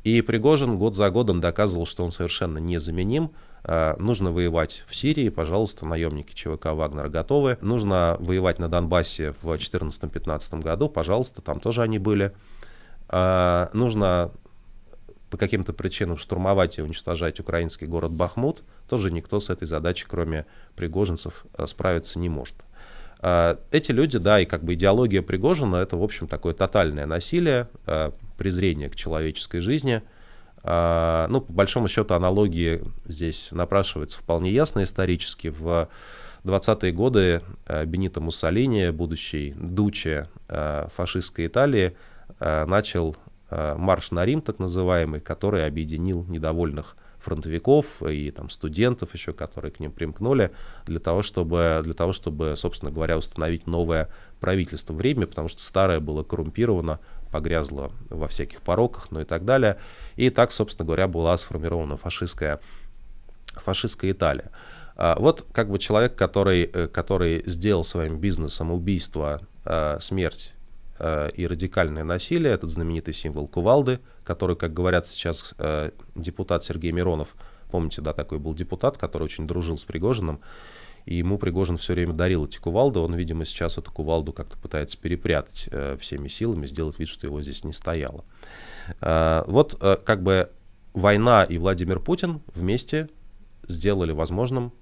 И 0.05 0.23
Пригожин 0.23 0.78
год 0.78 0.95
за 0.95 1.11
годом 1.11 1.40
доказывал, 1.40 1.87
что 1.87 2.05
он 2.05 2.11
совершенно 2.11 2.59
незаменим. 2.59 3.33
Нужно 3.99 4.31
воевать 4.31 4.85
в 4.87 4.95
Сирии, 4.95 5.28
пожалуйста, 5.28 5.85
наемники 5.85 6.33
ЧВК 6.33 6.67
«Вагнер» 6.67 7.09
готовы. 7.09 7.59
Нужно 7.61 8.17
воевать 8.21 8.59
на 8.59 8.69
Донбассе 8.69 9.33
в 9.43 9.50
2014-2015 9.52 10.62
году, 10.62 10.88
пожалуйста, 10.88 11.43
там 11.43 11.61
тоже 11.61 11.83
они 11.83 11.99
были. 11.99 12.33
Нужно 13.11 14.33
по 15.31 15.37
каким-то 15.37 15.73
причинам 15.73 16.17
штурмовать 16.17 16.78
и 16.78 16.83
уничтожать 16.83 17.40
украинский 17.40 17.87
город 17.87 18.12
Бахмут, 18.12 18.62
тоже 18.88 19.11
никто 19.11 19.40
с 19.40 19.50
этой 19.50 19.67
задачей, 19.67 20.07
кроме 20.09 20.47
пригожинцев, 20.75 21.45
э, 21.57 21.67
справиться 21.67 22.19
не 22.19 22.28
может. 22.28 22.57
Э, 23.21 23.57
эти 23.71 23.93
люди, 23.93 24.19
да, 24.19 24.41
и 24.41 24.45
как 24.45 24.65
бы 24.65 24.75
идеология 24.75 25.23
Пригожина, 25.23 25.77
это, 25.77 25.97
в 25.97 26.03
общем, 26.03 26.29
такое 26.29 26.55
тотальное 26.55 27.07
насилие, 27.07 27.69
э, 27.87 28.13
презрение 28.37 28.89
к 28.89 28.97
человеческой 28.97 29.61
жизни. 29.61 30.03
Ну, 30.65 31.41
по 31.41 31.53
большому 31.53 31.87
счету, 31.87 32.15
аналогии 32.15 32.83
здесь 33.07 33.53
напрашиваются 33.53 34.19
вполне 34.19 34.51
ясно 34.51 34.83
исторически. 34.83 35.49
В 35.49 35.89
20-е 36.43 36.93
годы 36.93 37.43
Бенито 37.87 38.21
Муссолини, 38.21 38.91
будущий 38.91 39.55
дуче 39.57 40.29
фашистской 40.49 41.47
Италии, 41.47 41.97
начал 42.41 43.17
марш 43.51 44.11
на 44.11 44.27
Рим, 44.27 44.43
так 44.43 44.59
называемый, 44.59 45.21
который 45.21 45.65
объединил 45.65 46.25
недовольных 46.25 46.97
фронтовиков 47.19 48.03
и 48.03 48.31
там, 48.31 48.51
студентов 48.51 49.15
еще, 49.15 49.33
которые 49.33 49.73
к 49.73 49.81
ним 49.81 49.93
примкнули, 49.93 50.51
для 50.87 51.01
того, 51.01 51.23
чтобы, 51.23 51.81
для 51.85 51.95
того, 51.95 52.13
чтобы, 52.13 52.55
собственно 52.57 52.91
говоря, 52.91 53.19
установить 53.19 53.67
новое 53.67 54.09
правительство 54.41 54.93
в 54.93 55.01
Риме, 55.01 55.27
потому 55.27 55.49
что 55.49 55.61
старое 55.63 56.01
было 56.01 56.23
коррумпировано, 56.23 57.01
погрязло 57.31 57.93
во 58.09 58.27
всяких 58.29 58.63
пороках, 58.63 59.11
ну 59.11 59.21
и 59.21 59.25
так 59.25 59.45
далее. 59.45 59.79
И 60.17 60.31
так, 60.31 60.53
собственно 60.53 60.87
говоря, 60.87 61.09
была 61.09 61.37
сформирована 61.37 61.97
фашистская, 61.97 62.61
фашистская 63.55 64.13
Италия. 64.13 64.51
А 64.97 65.17
вот 65.19 65.47
как 65.53 65.71
бы 65.71 65.79
человек, 65.79 66.17
который, 66.17 66.65
э, 66.65 66.89
который 66.89 67.43
сделал 67.47 67.85
своим 67.85 68.19
бизнесом 68.19 68.73
убийство, 68.73 69.41
э, 69.65 69.99
смерть 70.01 70.55
и 71.00 71.47
радикальное 71.47 72.05
насилие, 72.05 72.52
этот 72.52 72.71
знаменитый 72.71 73.14
символ 73.14 73.47
кувалды, 73.47 74.00
который, 74.25 74.57
как 74.57 74.75
говорят 74.75 75.07
сейчас 75.07 75.55
э, 75.59 75.90
депутат 76.14 76.64
Сергей 76.64 76.90
Миронов, 76.90 77.37
помните, 77.71 78.02
да, 78.02 78.12
такой 78.12 78.38
был 78.38 78.55
депутат, 78.55 78.99
который 78.99 79.25
очень 79.25 79.47
дружил 79.47 79.78
с 79.78 79.85
Пригожиным, 79.85 80.40
и 81.07 81.14
ему 81.14 81.38
Пригожин 81.38 81.76
все 81.76 81.95
время 81.95 82.14
дарил 82.14 82.47
эти 82.47 82.59
кувалды, 82.59 82.99
он, 82.99 83.14
видимо, 83.14 83.45
сейчас 83.45 83.78
эту 83.78 83.93
кувалду 83.93 84.33
как-то 84.33 84.59
пытается 84.59 84.99
перепрятать 84.99 85.69
э, 85.71 85.97
всеми 86.00 86.28
силами, 86.28 86.67
сделать 86.67 86.99
вид, 86.99 87.09
что 87.09 87.26
его 87.26 87.40
здесь 87.43 87.64
не 87.64 87.73
стояло. 87.73 88.25
Вот 89.00 89.76
как 89.78 90.23
бы 90.23 90.50
война 90.95 91.45
и 91.45 91.59
Владимир 91.59 92.00
Путин 92.00 92.40
вместе 92.55 93.09
сделали 93.67 94.12
возможным 94.12 94.73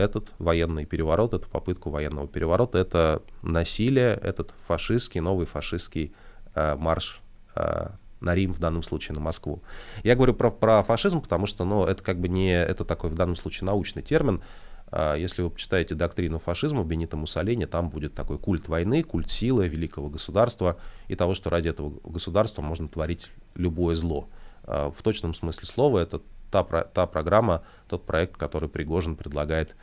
этот 0.00 0.32
военный 0.38 0.86
переворот, 0.86 1.34
эту 1.34 1.48
попытку 1.48 1.90
военного 1.90 2.26
переворота, 2.26 2.78
это 2.78 3.22
насилие, 3.42 4.14
этот 4.14 4.54
фашистский, 4.66 5.20
новый 5.20 5.46
фашистский 5.46 6.12
э, 6.54 6.74
марш 6.76 7.20
э, 7.54 7.90
на 8.20 8.34
Рим, 8.34 8.52
в 8.52 8.58
данном 8.58 8.82
случае 8.82 9.14
на 9.14 9.20
Москву. 9.20 9.62
Я 10.02 10.16
говорю 10.16 10.34
про, 10.34 10.50
про 10.50 10.82
фашизм, 10.82 11.20
потому 11.20 11.46
что 11.46 11.64
ну, 11.64 11.84
это 11.84 12.02
как 12.02 12.18
бы 12.18 12.28
не, 12.28 12.52
это 12.52 12.84
такой 12.84 13.10
в 13.10 13.14
данном 13.14 13.36
случае 13.36 13.66
научный 13.66 14.02
термин. 14.02 14.42
Э, 14.90 15.14
если 15.18 15.42
вы 15.42 15.50
почитаете 15.50 15.94
доктрину 15.94 16.38
фашизма 16.38 16.82
Бенита 16.82 17.16
Муссолини, 17.16 17.66
там 17.66 17.90
будет 17.90 18.14
такой 18.14 18.38
культ 18.38 18.68
войны, 18.68 19.02
культ 19.02 19.30
силы, 19.30 19.68
великого 19.68 20.08
государства 20.08 20.78
и 21.08 21.14
того, 21.14 21.34
что 21.34 21.50
ради 21.50 21.68
этого 21.68 21.92
государства 22.04 22.62
можно 22.62 22.88
творить 22.88 23.30
любое 23.54 23.96
зло. 23.96 24.28
Э, 24.64 24.90
в 24.94 25.02
точном 25.02 25.34
смысле 25.34 25.66
слова 25.66 25.98
это 25.98 26.20
та, 26.50 26.62
та 26.62 27.06
программа, 27.06 27.62
тот 27.88 28.06
проект, 28.06 28.36
который 28.36 28.68
Пригожин 28.68 29.16
предлагает 29.16 29.76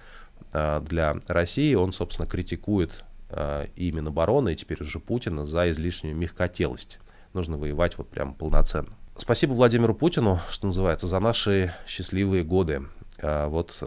э, 0.53 0.81
для 0.81 1.15
России. 1.27 1.75
Он, 1.75 1.91
собственно, 1.91 2.27
критикует 2.27 3.03
э, 3.29 3.67
и 3.75 3.91
Минобороны, 3.91 4.53
и 4.53 4.55
теперь 4.55 4.81
уже 4.81 4.99
Путина 4.99 5.45
за 5.45 5.71
излишнюю 5.71 6.15
мягкотелость. 6.15 6.99
Нужно 7.33 7.57
воевать 7.57 7.97
вот 7.97 8.09
прям 8.09 8.33
полноценно. 8.33 8.89
Спасибо 9.17 9.53
Владимиру 9.53 9.95
Путину, 9.95 10.39
что 10.49 10.67
называется, 10.67 11.07
за 11.07 11.19
наши 11.19 11.73
счастливые 11.87 12.43
годы. 12.43 12.83
Э, 13.19 13.47
вот 13.47 13.81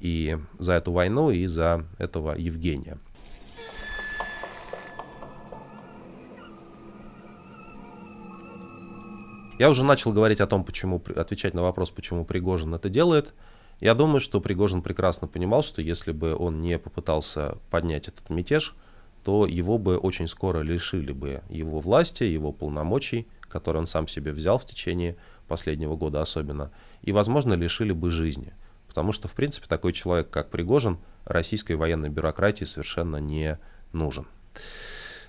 и 0.00 0.38
за 0.58 0.74
эту 0.74 0.92
войну, 0.92 1.30
и 1.30 1.46
за 1.46 1.84
этого 1.98 2.34
Евгения. 2.36 2.98
Я 9.58 9.70
уже 9.70 9.84
начал 9.84 10.12
говорить 10.12 10.40
о 10.40 10.46
том, 10.46 10.64
почему, 10.64 11.02
отвечать 11.16 11.54
на 11.54 11.62
вопрос, 11.62 11.90
почему 11.90 12.26
Пригожин 12.26 12.74
это 12.74 12.90
делает. 12.90 13.32
Я 13.80 13.94
думаю, 13.94 14.20
что 14.20 14.40
Пригожин 14.40 14.82
прекрасно 14.82 15.28
понимал, 15.28 15.62
что 15.62 15.80
если 15.80 16.12
бы 16.12 16.36
он 16.36 16.60
не 16.60 16.78
попытался 16.78 17.56
поднять 17.70 18.08
этот 18.08 18.28
мятеж, 18.28 18.74
то 19.24 19.46
его 19.46 19.78
бы 19.78 19.96
очень 19.96 20.28
скоро 20.28 20.60
лишили 20.60 21.12
бы 21.12 21.42
его 21.48 21.80
власти, 21.80 22.24
его 22.24 22.52
полномочий, 22.52 23.26
которые 23.48 23.80
он 23.80 23.86
сам 23.86 24.08
себе 24.08 24.32
взял 24.32 24.58
в 24.58 24.66
течение 24.66 25.16
последнего 25.48 25.96
года 25.96 26.20
особенно, 26.20 26.70
и, 27.00 27.12
возможно, 27.12 27.54
лишили 27.54 27.92
бы 27.92 28.10
жизни. 28.10 28.52
потому 28.88 29.12
что, 29.12 29.28
в 29.28 29.32
принципе, 29.32 29.66
такой 29.68 29.92
человек, 29.92 30.30
как 30.30 30.50
Пригожин, 30.50 30.98
российской 31.24 31.72
военной 31.72 32.08
бюрократии 32.08 32.64
совершенно 32.64 33.16
не 33.18 33.58
нужен. 33.92 34.26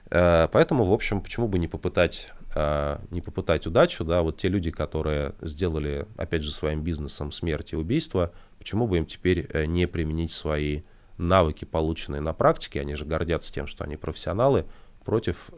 Э, 0.09 0.47
поэтому, 0.51 0.83
в 0.85 0.93
общем, 0.93 1.21
почему 1.21 1.47
бы 1.47 1.59
не 1.59 1.67
попытать, 1.67 2.31
не 2.55 3.21
попытать 3.21 3.67
удачу, 3.67 4.03
да, 4.03 4.21
вот 4.21 4.37
те 4.37 4.47
люди, 4.47 4.71
которые 4.71 5.35
сделали, 5.41 6.07
опять 6.15 6.43
же, 6.43 6.51
своим 6.51 6.81
бизнесом 6.81 7.31
смерть 7.31 7.73
и 7.73 7.75
убийство, 7.75 8.31
почему 8.57 8.87
бы 8.87 8.97
им 8.97 9.05
теперь 9.05 9.47
э, 9.51 9.65
не 9.65 9.85
применить 9.85 10.31
свои 10.31 10.81
навыки, 11.17 11.65
полученные 11.65 12.21
на 12.21 12.33
практике, 12.33 12.81
они 12.81 12.95
же 12.95 13.05
гордятся 13.05 13.53
тем, 13.53 13.67
что 13.67 13.83
они 13.83 13.97
профессионалы, 13.97 14.65
против, 15.03 15.49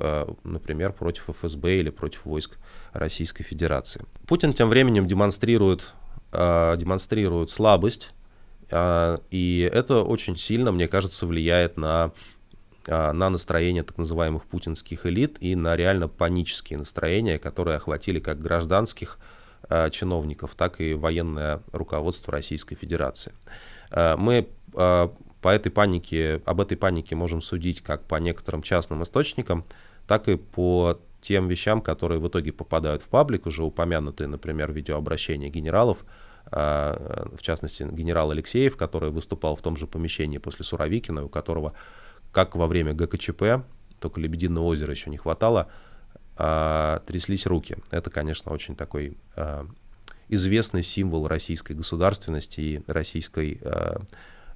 например, 0.44 0.94
против 0.94 1.30
ФСБ 1.30 1.80
или 1.80 1.90
против 1.90 2.24
войск 2.26 2.60
Российской 2.94 3.44
Федерации. 3.44 4.06
Путин 4.28 4.54
тем 4.54 4.70
временем 4.70 5.08
демонстрирует, 5.08 5.96
демонстрирует 6.32 7.50
слабость, 7.50 8.14
и 8.72 9.70
это 9.74 10.04
очень 10.04 10.38
сильно, 10.38 10.72
мне 10.72 10.88
кажется, 10.88 11.26
влияет 11.26 11.78
на 11.78 12.04
а, 12.04 12.12
на 12.90 13.30
настроение 13.30 13.84
так 13.84 13.98
называемых 13.98 14.46
путинских 14.46 15.06
элит 15.06 15.38
и 15.42 15.56
на 15.56 15.76
реально 15.76 16.08
панические 16.08 16.80
настроения, 16.80 17.38
которые 17.38 17.78
охватили 17.78 18.20
как 18.20 18.42
гражданских 18.42 19.20
а, 19.64 19.90
чиновников, 19.90 20.56
так 20.56 20.82
и 20.82 20.94
военное 20.94 21.62
руководство 21.72 22.34
Российской 22.34 22.76
Федерации. 22.76 23.34
А, 23.92 24.18
мы 24.18 24.48
по 24.74 25.50
этой 25.50 25.72
панике, 25.72 26.42
об 26.46 26.62
этой 26.62 26.78
панике 26.78 27.16
можем 27.16 27.42
судить 27.42 27.82
как 27.82 28.04
по 28.04 28.16
некоторым 28.16 28.62
частным 28.62 29.04
источникам, 29.04 29.66
так 30.08 30.28
и 30.28 30.36
по 30.36 31.00
тем 31.22 31.48
вещам, 31.48 31.82
которые 31.82 32.20
в 32.20 32.28
итоге 32.28 32.52
попадают 32.52 33.02
в 33.02 33.08
паблик, 33.08 33.46
уже 33.46 33.64
упомянутые, 33.64 34.28
например, 34.28 34.72
видеообращения 34.72 35.50
генералов, 35.50 36.06
в 36.52 37.40
частности, 37.42 37.88
генерал 37.90 38.32
Алексеев, 38.32 38.78
который 38.78 39.10
выступал 39.12 39.56
в 39.56 39.62
том 39.62 39.76
же 39.76 39.88
помещении 39.88 40.38
после 40.38 40.66
Суровикина, 40.66 41.26
у 41.26 41.30
которого 41.30 41.74
как 42.32 42.56
во 42.56 42.68
время 42.68 42.94
ГКЧП, 42.94 43.64
только 44.00 44.22
Лебединого 44.22 44.66
озера 44.66 44.92
еще 44.92 45.10
не 45.10 45.18
хватало, 45.18 45.68
а, 46.38 47.02
тряслись 47.06 47.46
руки. 47.46 47.78
Это, 47.92 48.10
конечно, 48.10 48.52
очень 48.52 48.76
такой 48.76 49.18
а, 49.36 49.66
известный 50.30 50.84
символ 50.84 51.28
российской 51.28 51.74
государственности 51.74 52.62
и 52.62 52.82
российской 52.88 53.60
а, 53.64 54.02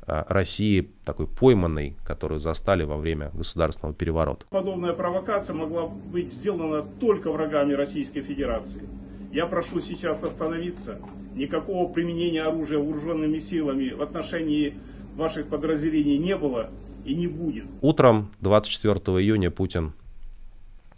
а, 0.06 0.25
России, 0.27 0.92
такой 1.06 1.27
пойманной, 1.27 1.96
которую 2.06 2.39
застали 2.39 2.84
во 2.84 2.98
время 2.98 3.32
государственного 3.34 3.96
переворота. 3.96 4.46
Подобная 4.50 4.94
провокация 4.94 5.56
могла 5.56 5.88
быть 5.88 6.34
сделана 6.34 6.84
только 7.00 7.32
врагами 7.32 7.74
Российской 7.74 8.22
Федерации. 8.22 8.84
Я 9.32 9.48
прошу 9.48 9.80
сейчас 9.80 10.24
остановиться. 10.24 11.00
Никакого 11.34 11.92
применения 11.92 12.44
оружия 12.44 12.77
вооруженными 12.77 13.39
силами 13.39 13.89
в 13.89 14.01
отношении 14.01 14.75
ваших 15.15 15.48
подразделений 15.48 16.18
не 16.18 16.38
было 16.38 16.70
и 17.05 17.13
не 17.15 17.27
будет. 17.27 17.65
Утром 17.81 18.31
24 18.41 18.95
июня 19.19 19.51
Путин 19.51 19.93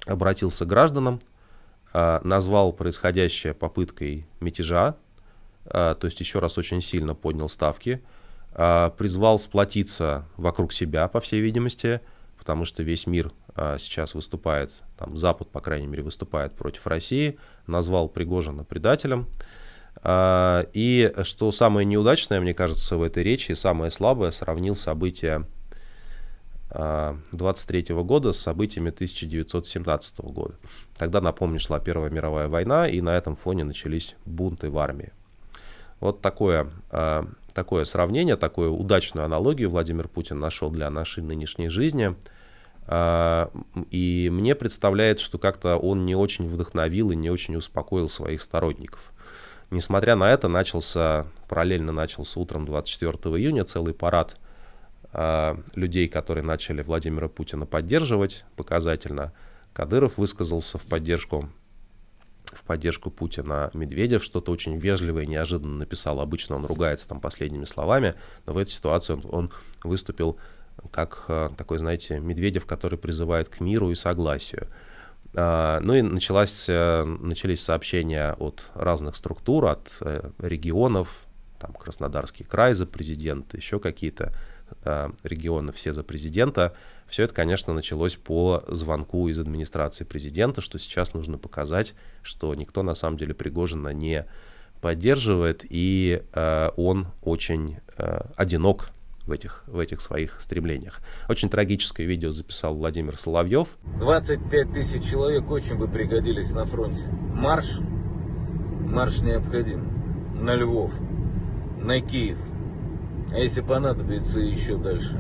обратился 0.05 0.65
к 0.65 0.67
гражданам, 0.67 1.21
а, 1.93 2.21
назвал 2.24 2.74
происходящее 2.74 3.53
попыткой 3.53 4.27
мятежа, 4.39 4.97
а, 5.65 5.95
то 5.95 6.05
есть 6.05 6.19
еще 6.19 6.39
раз 6.39 6.57
очень 6.57 6.81
сильно 6.81 7.15
поднял 7.15 7.50
ставки, 7.50 8.01
а, 8.53 8.89
призвал 8.91 9.39
сплотиться 9.39 10.25
вокруг 10.38 10.74
себя, 10.74 11.07
по 11.07 11.19
всей 11.19 11.41
видимости, 11.41 12.01
потому 12.38 12.65
что 12.65 12.83
весь 12.83 13.07
мир 13.07 13.31
сейчас 13.77 14.13
выступает, 14.13 14.69
там 14.97 15.15
Запад, 15.15 15.50
по 15.50 15.62
крайней 15.62 15.88
мере, 15.88 16.03
выступает 16.03 16.53
против 16.53 16.85
России, 16.88 17.39
назвал 17.67 18.09
Пригожина 18.09 18.65
предателем. 18.65 19.27
И 20.05 21.13
что 21.24 21.51
самое 21.51 21.85
неудачное, 21.85 22.41
мне 22.41 22.53
кажется, 22.53 22.97
в 22.97 23.03
этой 23.03 23.24
речи, 23.24 23.53
самое 23.53 23.91
слабое, 23.91 24.31
сравнил 24.31 24.75
события 24.75 25.47
23 27.32 27.96
года 27.96 28.34
с 28.34 28.39
событиями 28.39 28.89
1917 28.89 30.20
года. 30.20 30.55
Тогда, 30.98 31.22
напомню, 31.22 31.60
шла 31.60 31.79
Первая 31.79 32.10
мировая 32.10 32.48
война, 32.48 32.88
и 32.88 33.01
на 33.01 33.15
этом 33.15 33.36
фоне 33.36 33.63
начались 33.63 34.15
бунты 34.25 34.70
в 34.70 34.77
армии. 34.77 35.12
Вот 36.00 36.22
такое, 36.22 36.70
а, 36.91 37.27
такое 37.53 37.85
сравнение, 37.85 38.35
такую 38.35 38.74
удачную 38.74 39.25
аналогию 39.25 39.70
Владимир 39.70 40.07
Путин 40.07 40.40
нашел 40.40 40.70
для 40.70 40.90
нашей 40.90 41.24
нынешней 41.24 41.70
жизни. 41.70 42.16
А, 42.88 43.50
и 43.92 44.29
мне 44.31 44.53
представляется, 44.53 45.25
что 45.25 45.38
как-то 45.38 45.77
он 45.77 46.05
не 46.05 46.16
очень 46.16 46.46
вдохновил 46.46 47.11
и 47.11 47.16
не 47.16 47.29
очень 47.29 47.55
успокоил 47.55 48.09
своих 48.09 48.42
сторонников. 48.42 49.14
Несмотря 49.72 50.16
на 50.16 50.31
это, 50.31 50.48
начался, 50.48 51.27
параллельно 51.48 51.92
начался 51.92 52.40
утром 52.40 52.66
24 52.66 53.14
июня 53.38 53.64
целый 53.64 53.94
парад 53.94 54.38
людей, 55.75 56.10
которые 56.10 56.44
начали 56.44 56.82
Владимира 56.82 57.30
Путина 57.30 57.66
поддерживать 57.66 58.44
показательно. 58.58 59.32
Кадыров 59.74 60.18
высказался 60.18 60.78
в 60.78 60.86
поддержку 60.86 61.50
в 62.54 62.64
поддержку 62.64 63.10
Путина 63.10 63.70
Медведев 63.74 64.24
что-то 64.24 64.51
очень 64.51 64.78
вежливое 64.78 65.24
и 65.24 65.28
неожиданно 65.28 65.78
написал. 65.78 66.20
Обычно 66.20 66.56
он 66.56 66.66
ругается 66.66 67.08
там 67.08 67.20
последними 67.20 67.66
словами, 67.66 68.14
но 68.46 68.54
в 68.54 68.58
этой 68.58 68.70
ситуации 68.70 69.14
он, 69.14 69.22
он 69.30 69.51
выступил 69.84 70.38
как 70.92 71.25
а, 71.28 71.50
такой, 71.58 71.80
знаете, 71.80 72.20
Медведев, 72.20 72.66
который 72.66 73.00
призывает 73.00 73.50
к 73.50 73.60
миру 73.60 73.92
и 73.92 73.96
согласию. 73.96 74.68
А, 75.34 75.80
ну 75.82 75.96
и 75.96 76.01
началась, 76.01 76.68
э, 76.70 77.04
начались 77.04 77.64
сообщения 77.64 78.34
от 78.34 78.70
разных 78.74 79.16
структур, 79.16 79.66
от 79.66 79.92
э, 80.01 80.30
регионов, 80.40 81.25
там 81.60 81.74
Краснодарский 81.74 82.46
край 82.46 82.74
за 82.74 82.86
президента, 82.86 83.58
еще 83.58 83.80
какие-то 83.80 84.34
Э, 84.34 84.54
региона 85.24 85.72
все 85.72 85.94
за 85.94 86.04
президента. 86.04 86.75
Все 87.08 87.24
это, 87.24 87.34
конечно, 87.34 87.74
началось 87.74 88.16
по 88.16 88.64
звонку 88.68 89.28
из 89.28 89.40
администрации 89.40 90.04
президента, 90.04 90.62
что 90.62 90.80
сейчас 90.80 91.14
нужно 91.14 91.38
показать, 91.38 91.94
что 92.24 92.54
никто 92.56 92.84
на 92.84 92.96
самом 92.96 93.18
деле 93.18 93.34
Пригожина 93.34 93.90
не 93.90 94.25
поддерживает, 94.82 95.66
и 95.68 96.24
э, 96.34 96.70
он 96.78 97.08
очень 97.22 97.78
э, 97.98 98.20
одинок 98.36 98.90
в 99.25 99.32
этих, 99.32 99.64
в 99.68 99.80
этих 99.80 100.01
своих 100.01 100.40
стремлениях. 100.40 101.00
Очень 101.28 101.50
трагическое 101.50 102.06
видео 102.06 102.32
записал 102.32 102.75
Владимир 102.75 103.18
Соловьев. 103.18 103.78
25 104.00 104.74
тысяч 104.74 105.10
человек 105.10 105.50
очень 105.50 105.75
бы 105.75 105.88
пригодились 105.88 106.51
на 106.51 106.66
фронте. 106.66 107.04
Марш, 107.34 107.80
марш 108.82 109.20
необходим. 109.20 109.92
На 110.44 110.56
Львов, 110.56 110.92
на 111.80 112.00
Киев, 112.01 112.38
а 113.35 113.39
если 113.39 113.59
понадобится, 113.59 114.39
еще 114.39 114.77
дальше. 114.77 115.19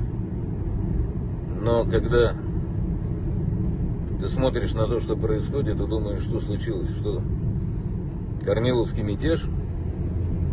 Но 1.61 1.83
когда 1.83 2.33
ты 4.19 4.29
смотришь 4.29 4.73
на 4.73 4.87
то, 4.87 5.01
что 5.01 5.17
происходит, 5.17 5.81
и 5.81 5.85
думаешь, 5.85 6.21
что 6.21 6.39
случилось, 6.39 6.89
что 6.91 7.21
Корниловский 8.45 9.03
мятеж, 9.03 9.43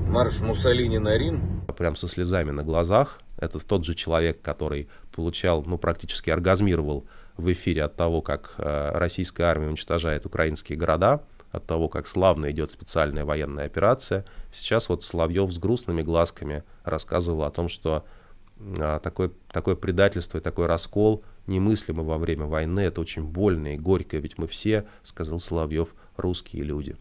марш 0.08 0.40
Муссолини 0.40 0.98
на 0.98 1.16
Рим. 1.16 1.62
Прям 1.76 1.94
со 1.94 2.08
слезами 2.08 2.50
на 2.50 2.64
глазах. 2.64 3.20
Это 3.38 3.64
тот 3.64 3.84
же 3.84 3.94
человек, 3.94 4.42
который 4.42 4.88
получал, 5.14 5.62
ну, 5.64 5.78
практически 5.78 6.30
оргазмировал 6.30 7.06
в 7.36 7.50
эфире 7.52 7.84
от 7.84 7.94
того, 7.94 8.22
как 8.22 8.54
э, 8.58 8.90
российская 8.94 9.44
армия 9.44 9.68
уничтожает 9.68 10.26
украинские 10.26 10.76
города 10.76 11.22
от 11.52 11.66
того, 11.66 11.88
как 11.88 12.08
славно 12.08 12.50
идет 12.50 12.70
специальная 12.70 13.24
военная 13.24 13.66
операция. 13.66 14.24
Сейчас 14.50 14.88
вот 14.88 15.04
Соловьев 15.04 15.52
с 15.52 15.58
грустными 15.58 16.02
глазками 16.02 16.64
рассказывал 16.82 17.44
о 17.44 17.50
том, 17.50 17.68
что 17.68 18.04
а, 18.80 18.98
такое, 18.98 19.30
такое 19.50 19.76
предательство 19.76 20.38
и 20.38 20.40
такой 20.40 20.66
раскол 20.66 21.22
немыслимо 21.46 22.02
во 22.02 22.18
время 22.18 22.46
войны. 22.46 22.80
Это 22.80 23.00
очень 23.00 23.24
больно 23.24 23.74
и 23.74 23.78
горько, 23.78 24.16
ведь 24.16 24.38
мы 24.38 24.46
все, 24.46 24.86
сказал 25.02 25.38
Соловьев, 25.38 25.94
русские 26.16 26.64
люди. 26.64 26.96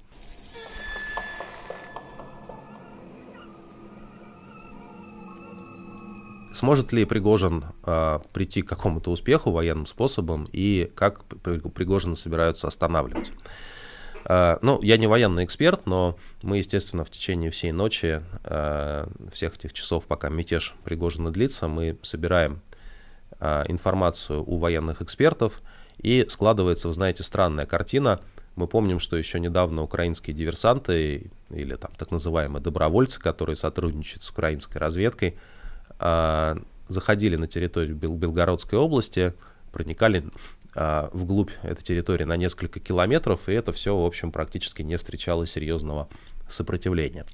Сможет 6.54 6.92
ли 6.92 7.06
Пригожин 7.06 7.64
э, 7.86 8.20
прийти 8.34 8.62
к 8.62 8.68
какому-то 8.68 9.10
успеху 9.12 9.52
военным 9.52 9.86
способом 9.86 10.50
и 10.52 10.92
как 10.96 11.24
Пригожина 11.24 12.16
собираются 12.16 12.68
останавливать? 12.68 13.32
Э, 14.26 14.58
ну, 14.62 14.82
я 14.82 14.98
не 14.98 15.08
военный 15.08 15.46
эксперт, 15.46 15.86
но 15.86 16.18
мы, 16.42 16.58
естественно, 16.58 17.04
в 17.04 17.10
течение 17.10 17.52
всей 17.52 17.72
ночи, 17.72 18.22
э, 18.44 19.08
всех 19.32 19.56
этих 19.56 19.74
часов, 19.74 20.06
пока 20.06 20.30
мятеж 20.30 20.76
Пригожина 20.84 21.32
длится, 21.32 21.68
мы 21.68 21.98
собираем 22.02 22.62
э, 23.40 23.66
информацию 23.68 24.44
у 24.48 24.58
военных 24.58 25.02
экспертов, 25.02 25.62
и 25.98 26.26
складывается, 26.28 26.88
вы 26.88 26.94
знаете, 26.94 27.24
странная 27.24 27.66
картина. 27.66 28.22
Мы 28.56 28.68
помним, 28.68 29.00
что 29.00 29.18
еще 29.18 29.40
недавно 29.40 29.84
украинские 29.84 30.36
диверсанты 30.36 31.32
или 31.50 31.76
там 31.76 31.92
так 31.98 32.12
называемые 32.12 32.62
добровольцы, 32.62 33.20
которые 33.20 33.56
сотрудничают 33.56 34.24
с 34.24 34.30
украинской 34.30 34.78
разведкой, 34.78 35.38
заходили 36.88 37.36
на 37.36 37.48
территорию 37.48 37.96
Белгородской 37.96 38.78
области, 38.78 39.34
проникали 39.72 40.24
а, 40.74 41.10
вглубь 41.14 41.52
этой 41.64 41.84
территории 41.84 42.24
на 42.24 42.38
несколько 42.38 42.80
километров, 42.80 43.50
и 43.50 43.54
это 43.54 43.72
все, 43.72 43.98
в 43.98 44.06
общем, 44.06 44.32
практически 44.32 44.82
не 44.82 44.98
встречало 44.98 45.46
серьезного 45.46 46.08
сопротивления. 46.48 47.26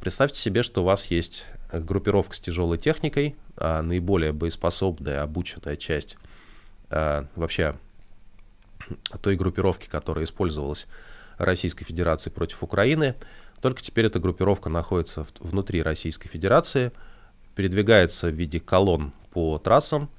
Представьте 0.00 0.38
себе, 0.40 0.62
что 0.62 0.82
у 0.82 0.84
вас 0.84 1.06
есть 1.06 1.46
группировка 1.72 2.34
с 2.34 2.40
тяжелой 2.40 2.78
техникой, 2.78 3.36
а 3.56 3.82
наиболее 3.82 4.32
боеспособная, 4.32 5.22
обученная 5.22 5.76
часть 5.76 6.16
а, 6.90 7.26
вообще 7.34 7.74
той 9.20 9.36
группировки, 9.36 9.88
которая 9.88 10.24
использовалась 10.24 10.86
Российской 11.36 11.84
Федерации 11.84 12.30
против 12.30 12.62
Украины. 12.62 13.14
Только 13.60 13.82
теперь 13.82 14.06
эта 14.06 14.18
группировка 14.18 14.70
находится 14.70 15.26
внутри 15.40 15.82
Российской 15.82 16.28
Федерации, 16.28 16.92
передвигается 17.54 18.28
в 18.28 18.34
виде 18.34 18.60
колонн 18.60 19.12
по 19.30 19.58
трассам, 19.58 20.10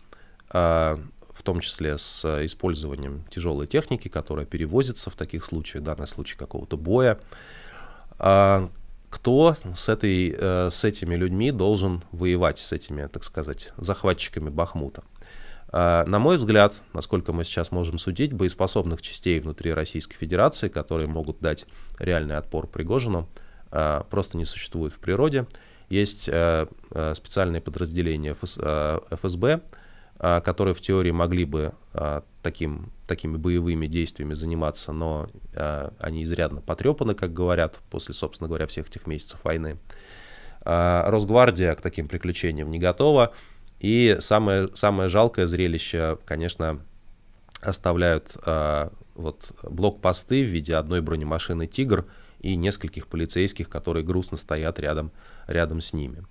в 1.40 1.44
том 1.44 1.62
числе 1.62 1.98
с 1.98 2.26
использованием 2.46 3.24
тяжелой 3.34 3.66
техники, 3.66 4.10
которая 4.10 4.46
перевозится 4.46 5.10
в 5.10 5.16
таких 5.16 5.46
случаях, 5.46 5.84
в 5.84 5.86
данном 5.86 6.06
случае 6.06 6.38
какого-то 6.38 6.76
боя. 6.76 7.18
А, 8.18 8.70
кто 9.10 9.56
с, 9.74 9.88
этой, 9.88 10.36
э, 10.38 10.70
с 10.70 10.84
этими 10.84 11.16
людьми 11.16 11.52
должен 11.52 12.04
воевать, 12.12 12.60
с 12.60 12.74
этими, 12.74 13.08
так 13.08 13.24
сказать, 13.24 13.72
захватчиками 13.78 14.50
Бахмута. 14.50 15.04
А, 15.70 16.06
на 16.06 16.20
мой 16.20 16.36
взгляд, 16.36 16.74
насколько 16.92 17.32
мы 17.32 17.46
сейчас 17.46 17.72
можем 17.72 18.00
судить, 18.00 18.34
боеспособных 18.34 19.02
частей 19.02 19.40
внутри 19.40 19.74
Российской 19.74 20.18
Федерации, 20.18 20.68
которые 20.68 21.08
могут 21.08 21.40
дать 21.40 21.66
реальный 22.00 22.36
отпор 22.36 22.68
Пригожину, 22.68 23.30
а, 23.72 24.04
просто 24.10 24.36
не 24.36 24.44
существует 24.44 24.92
в 24.92 25.00
природе. 25.00 25.48
Есть 25.90 26.30
э, 26.30 26.68
э, 26.92 27.14
специальные 27.16 27.62
подразделения 27.62 28.36
ФСБ, 28.36 29.62
которые 30.20 30.74
в 30.74 30.82
теории 30.82 31.12
могли 31.12 31.46
бы 31.46 31.74
таким, 32.42 32.92
такими 33.08 33.38
боевыми 33.38 33.88
действиями 33.88 34.34
заниматься, 34.34 34.92
но 34.92 35.30
они 36.00 36.24
изрядно 36.24 36.62
потрепаны, 36.62 37.16
как 37.16 37.34
говорят, 37.34 37.80
после, 37.90 38.14
собственно 38.14 38.48
говоря, 38.48 38.68
всех 38.68 38.90
этих 38.90 39.08
месяцев 39.08 39.44
войны. 39.44 39.78
Росгвардия 40.62 41.74
к 41.74 41.82
таким 41.82 42.08
приключениям 42.08 42.70
не 42.70 42.80
готова. 42.80 43.34
И 43.80 44.18
самое, 44.20 44.70
самое 44.74 45.08
жалкое 45.08 45.48
зрелище, 45.48 46.18
конечно, 46.26 46.82
оставляют 47.62 48.36
вот 49.16 49.52
блокпосты 49.64 50.44
в 50.44 50.48
виде 50.48 50.76
одной 50.76 51.02
бронемашины 51.02 51.66
«Тигр» 51.66 52.06
и 52.42 52.56
нескольких 52.56 53.08
полицейских, 53.08 53.70
которые 53.70 54.04
грустно 54.06 54.38
стоят 54.38 54.80
рядом, 54.80 55.12
рядом 55.48 55.80
с 55.82 55.94
ними. 55.94 56.24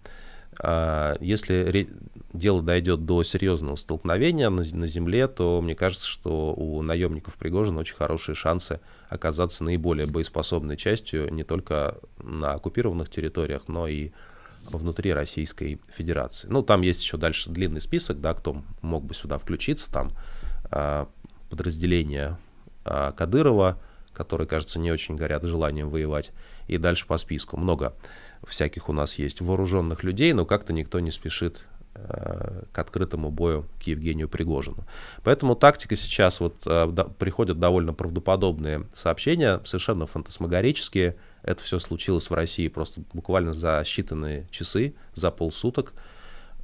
Э, 0.62 1.16
если 1.20 1.88
дело 2.32 2.62
дойдет 2.62 3.04
до 3.04 3.22
серьезного 3.22 3.76
столкновения 3.76 4.50
на, 4.50 4.62
на 4.62 4.86
земле, 4.86 5.28
то 5.28 5.60
мне 5.60 5.74
кажется, 5.74 6.06
что 6.06 6.54
у 6.54 6.82
наемников 6.82 7.34
Пригожина 7.34 7.80
очень 7.80 7.96
хорошие 7.96 8.34
шансы 8.34 8.80
оказаться 9.08 9.64
наиболее 9.64 10.06
боеспособной 10.06 10.76
частью 10.76 11.32
не 11.32 11.44
только 11.44 11.98
на 12.22 12.52
оккупированных 12.52 13.08
территориях, 13.08 13.62
но 13.68 13.88
и 13.88 14.10
внутри 14.70 15.12
Российской 15.12 15.80
Федерации. 15.88 16.48
Ну, 16.50 16.62
там 16.62 16.82
есть 16.82 17.02
еще 17.02 17.16
дальше 17.16 17.50
длинный 17.50 17.80
список, 17.80 18.20
да, 18.20 18.34
кто 18.34 18.62
мог 18.82 19.04
бы 19.04 19.14
сюда 19.14 19.38
включиться, 19.38 19.90
там 19.90 20.12
э, 20.70 21.06
подразделения 21.48 22.38
э, 22.84 23.12
Кадырова, 23.16 23.80
которые, 24.18 24.48
кажется, 24.48 24.80
не 24.80 24.90
очень 24.90 25.14
горят 25.14 25.44
желанием 25.44 25.88
воевать, 25.90 26.32
и 26.66 26.76
дальше 26.76 27.06
по 27.06 27.16
списку. 27.18 27.56
Много 27.56 27.94
всяких 28.44 28.88
у 28.88 28.92
нас 28.92 29.14
есть 29.14 29.40
вооруженных 29.40 30.02
людей, 30.02 30.32
но 30.32 30.44
как-то 30.44 30.72
никто 30.72 30.98
не 30.98 31.12
спешит 31.12 31.64
э, 31.94 32.62
к 32.72 32.78
открытому 32.78 33.30
бою 33.30 33.66
к 33.78 33.84
Евгению 33.84 34.28
Пригожину. 34.28 34.84
Поэтому 35.22 35.54
тактика 35.54 35.94
сейчас, 35.94 36.40
вот 36.40 36.56
э, 36.66 36.88
да, 36.90 37.04
приходят 37.04 37.60
довольно 37.60 37.94
правдоподобные 37.94 38.86
сообщения, 38.92 39.60
совершенно 39.64 40.04
фантасмагорические, 40.06 41.14
это 41.44 41.62
все 41.62 41.78
случилось 41.78 42.28
в 42.28 42.34
России 42.34 42.66
просто 42.66 43.02
буквально 43.12 43.52
за 43.52 43.80
считанные 43.84 44.50
часы, 44.50 44.94
за 45.14 45.30
полсуток. 45.30 45.94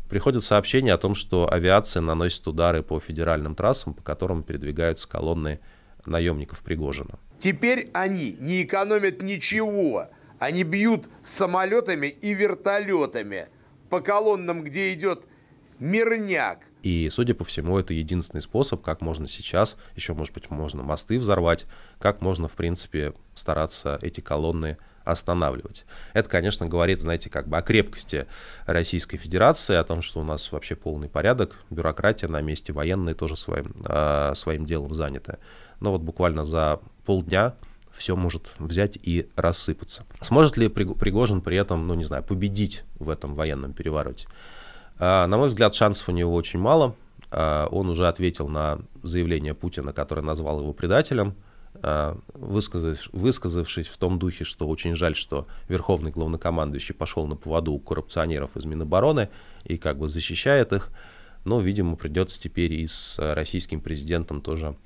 Приходят 0.08 0.42
сообщения 0.42 0.92
о 0.92 0.98
том, 0.98 1.14
что 1.14 1.50
авиация 1.52 2.00
наносит 2.00 2.44
удары 2.48 2.82
по 2.82 2.98
федеральным 2.98 3.54
трассам, 3.54 3.94
по 3.94 4.02
которым 4.02 4.42
передвигаются 4.42 5.08
колонны 5.08 5.60
наемников 6.06 6.60
Пригожина. 6.60 7.18
Теперь 7.44 7.90
они 7.92 8.38
не 8.40 8.62
экономят 8.62 9.20
ничего. 9.20 10.08
Они 10.38 10.62
бьют 10.62 11.10
самолетами 11.20 12.06
и 12.06 12.32
вертолетами 12.32 13.48
по 13.90 14.00
колоннам, 14.00 14.64
где 14.64 14.94
идет 14.94 15.26
мирняк. 15.78 16.60
И, 16.82 17.06
судя 17.12 17.34
по 17.34 17.44
всему, 17.44 17.78
это 17.78 17.92
единственный 17.92 18.40
способ, 18.40 18.80
как 18.80 19.02
можно 19.02 19.28
сейчас, 19.28 19.76
еще, 19.94 20.14
может 20.14 20.32
быть, 20.32 20.48
можно 20.48 20.82
мосты 20.82 21.18
взорвать, 21.18 21.66
как 21.98 22.22
можно, 22.22 22.48
в 22.48 22.54
принципе, 22.54 23.12
стараться 23.34 23.98
эти 24.00 24.22
колонны 24.22 24.78
останавливать. 25.04 25.84
Это, 26.14 26.30
конечно, 26.30 26.64
говорит, 26.64 27.02
знаете, 27.02 27.28
как 27.28 27.46
бы 27.46 27.58
о 27.58 27.62
крепкости 27.62 28.26
Российской 28.64 29.18
Федерации, 29.18 29.74
о 29.74 29.84
том, 29.84 30.00
что 30.00 30.20
у 30.20 30.24
нас 30.24 30.50
вообще 30.50 30.76
полный 30.76 31.10
порядок, 31.10 31.56
бюрократия 31.68 32.26
на 32.26 32.40
месте, 32.40 32.72
военные 32.72 33.14
тоже 33.14 33.36
своим, 33.36 33.74
э, 33.84 34.32
своим 34.34 34.64
делом 34.64 34.94
заняты. 34.94 35.36
Но 35.80 35.92
вот 35.92 36.00
буквально 36.00 36.44
за 36.44 36.80
полдня 37.04 37.54
все 37.94 38.16
может 38.16 38.54
взять 38.58 38.98
и 39.02 39.28
рассыпаться. 39.36 40.04
Сможет 40.20 40.56
ли 40.56 40.68
Пригожин 40.68 41.40
при 41.40 41.56
этом, 41.56 41.86
ну 41.86 41.94
не 41.94 42.04
знаю, 42.04 42.24
победить 42.24 42.84
в 42.98 43.08
этом 43.08 43.34
военном 43.34 43.72
перевороте? 43.72 44.28
А, 44.98 45.26
на 45.26 45.36
мой 45.38 45.48
взгляд, 45.48 45.74
шансов 45.74 46.08
у 46.08 46.12
него 46.12 46.34
очень 46.34 46.58
мало. 46.58 46.96
А, 47.30 47.66
он 47.66 47.88
уже 47.88 48.08
ответил 48.08 48.48
на 48.48 48.80
заявление 49.02 49.54
Путина, 49.54 49.92
который 49.92 50.24
назвал 50.24 50.60
его 50.60 50.72
предателем, 50.72 51.34
а, 51.82 52.18
высказав, 52.34 53.08
высказавшись 53.12 53.86
в 53.86 53.96
том 53.96 54.18
духе, 54.18 54.44
что 54.44 54.68
очень 54.68 54.94
жаль, 54.94 55.14
что 55.14 55.46
верховный 55.68 56.10
главнокомандующий 56.10 56.94
пошел 56.94 57.26
на 57.26 57.36
поводу 57.36 57.72
у 57.72 57.78
коррупционеров 57.78 58.56
из 58.56 58.64
Минобороны 58.64 59.28
и 59.64 59.76
как 59.76 59.98
бы 59.98 60.08
защищает 60.08 60.72
их. 60.72 60.90
Но, 61.44 61.60
видимо, 61.60 61.96
придется 61.96 62.40
теперь 62.40 62.72
и 62.72 62.86
с 62.86 63.18
российским 63.18 63.80
президентом 63.80 64.40
тоже 64.40 64.76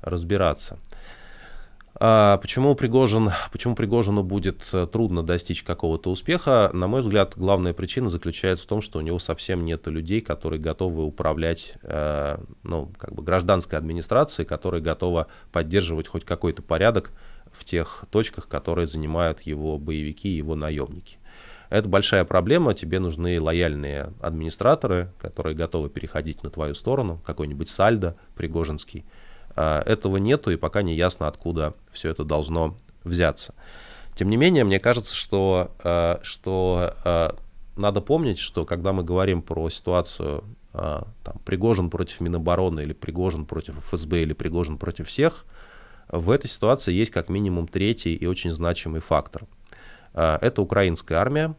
разбираться. 0.00 0.78
А 1.96 2.38
почему, 2.38 2.74
Пригожин, 2.74 3.30
почему 3.52 3.76
Пригожину 3.76 4.24
будет 4.24 4.68
э, 4.72 4.88
трудно 4.90 5.22
достичь 5.22 5.62
какого-то 5.62 6.10
успеха? 6.10 6.70
На 6.72 6.88
мой 6.88 7.02
взгляд, 7.02 7.34
главная 7.36 7.72
причина 7.72 8.08
заключается 8.08 8.64
в 8.64 8.66
том, 8.66 8.82
что 8.82 8.98
у 8.98 9.02
него 9.02 9.20
совсем 9.20 9.64
нет 9.64 9.86
людей, 9.86 10.20
которые 10.20 10.60
готовы 10.60 11.04
управлять 11.04 11.74
э, 11.82 12.38
ну, 12.64 12.90
как 12.98 13.14
бы 13.14 13.22
гражданской 13.22 13.78
администрацией, 13.78 14.44
которые 14.44 14.82
готовы 14.82 15.26
поддерживать 15.52 16.08
хоть 16.08 16.24
какой-то 16.24 16.62
порядок 16.62 17.12
в 17.52 17.64
тех 17.64 18.06
точках, 18.10 18.48
которые 18.48 18.86
занимают 18.86 19.42
его 19.42 19.78
боевики 19.78 20.28
и 20.30 20.36
его 20.36 20.56
наемники. 20.56 21.18
Это 21.70 21.88
большая 21.88 22.24
проблема, 22.24 22.74
тебе 22.74 22.98
нужны 22.98 23.40
лояльные 23.40 24.12
администраторы, 24.20 25.12
которые 25.20 25.54
готовы 25.56 25.88
переходить 25.88 26.42
на 26.42 26.50
твою 26.50 26.74
сторону, 26.74 27.20
какой-нибудь 27.24 27.68
Сальдо 27.68 28.16
Пригожинский, 28.34 29.04
этого 29.56 30.16
нету, 30.16 30.50
и 30.50 30.56
пока 30.56 30.82
не 30.82 30.94
ясно, 30.94 31.28
откуда 31.28 31.74
все 31.92 32.10
это 32.10 32.24
должно 32.24 32.76
взяться. 33.04 33.54
Тем 34.14 34.30
не 34.30 34.36
менее, 34.36 34.64
мне 34.64 34.78
кажется, 34.78 35.14
что, 35.14 35.72
а, 35.82 36.20
что 36.22 36.94
а, 37.04 37.36
надо 37.76 38.00
помнить, 38.00 38.38
что 38.38 38.64
когда 38.64 38.92
мы 38.92 39.02
говорим 39.02 39.42
про 39.42 39.68
ситуацию 39.68 40.44
там, 40.72 41.38
Пригожин 41.44 41.88
против 41.88 42.20
Минобороны 42.20 42.80
или 42.80 42.92
Пригожин 42.92 43.46
против 43.46 43.78
ФСБ 43.78 44.22
или 44.22 44.32
Пригожин 44.32 44.76
против 44.76 45.06
всех, 45.06 45.44
в 46.08 46.30
этой 46.30 46.48
ситуации 46.48 46.92
есть 46.92 47.12
как 47.12 47.28
минимум 47.28 47.68
третий 47.68 48.16
и 48.16 48.26
очень 48.26 48.50
значимый 48.50 49.00
фактор. 49.00 49.44
Это 50.12 50.62
украинская 50.62 51.18
армия, 51.18 51.54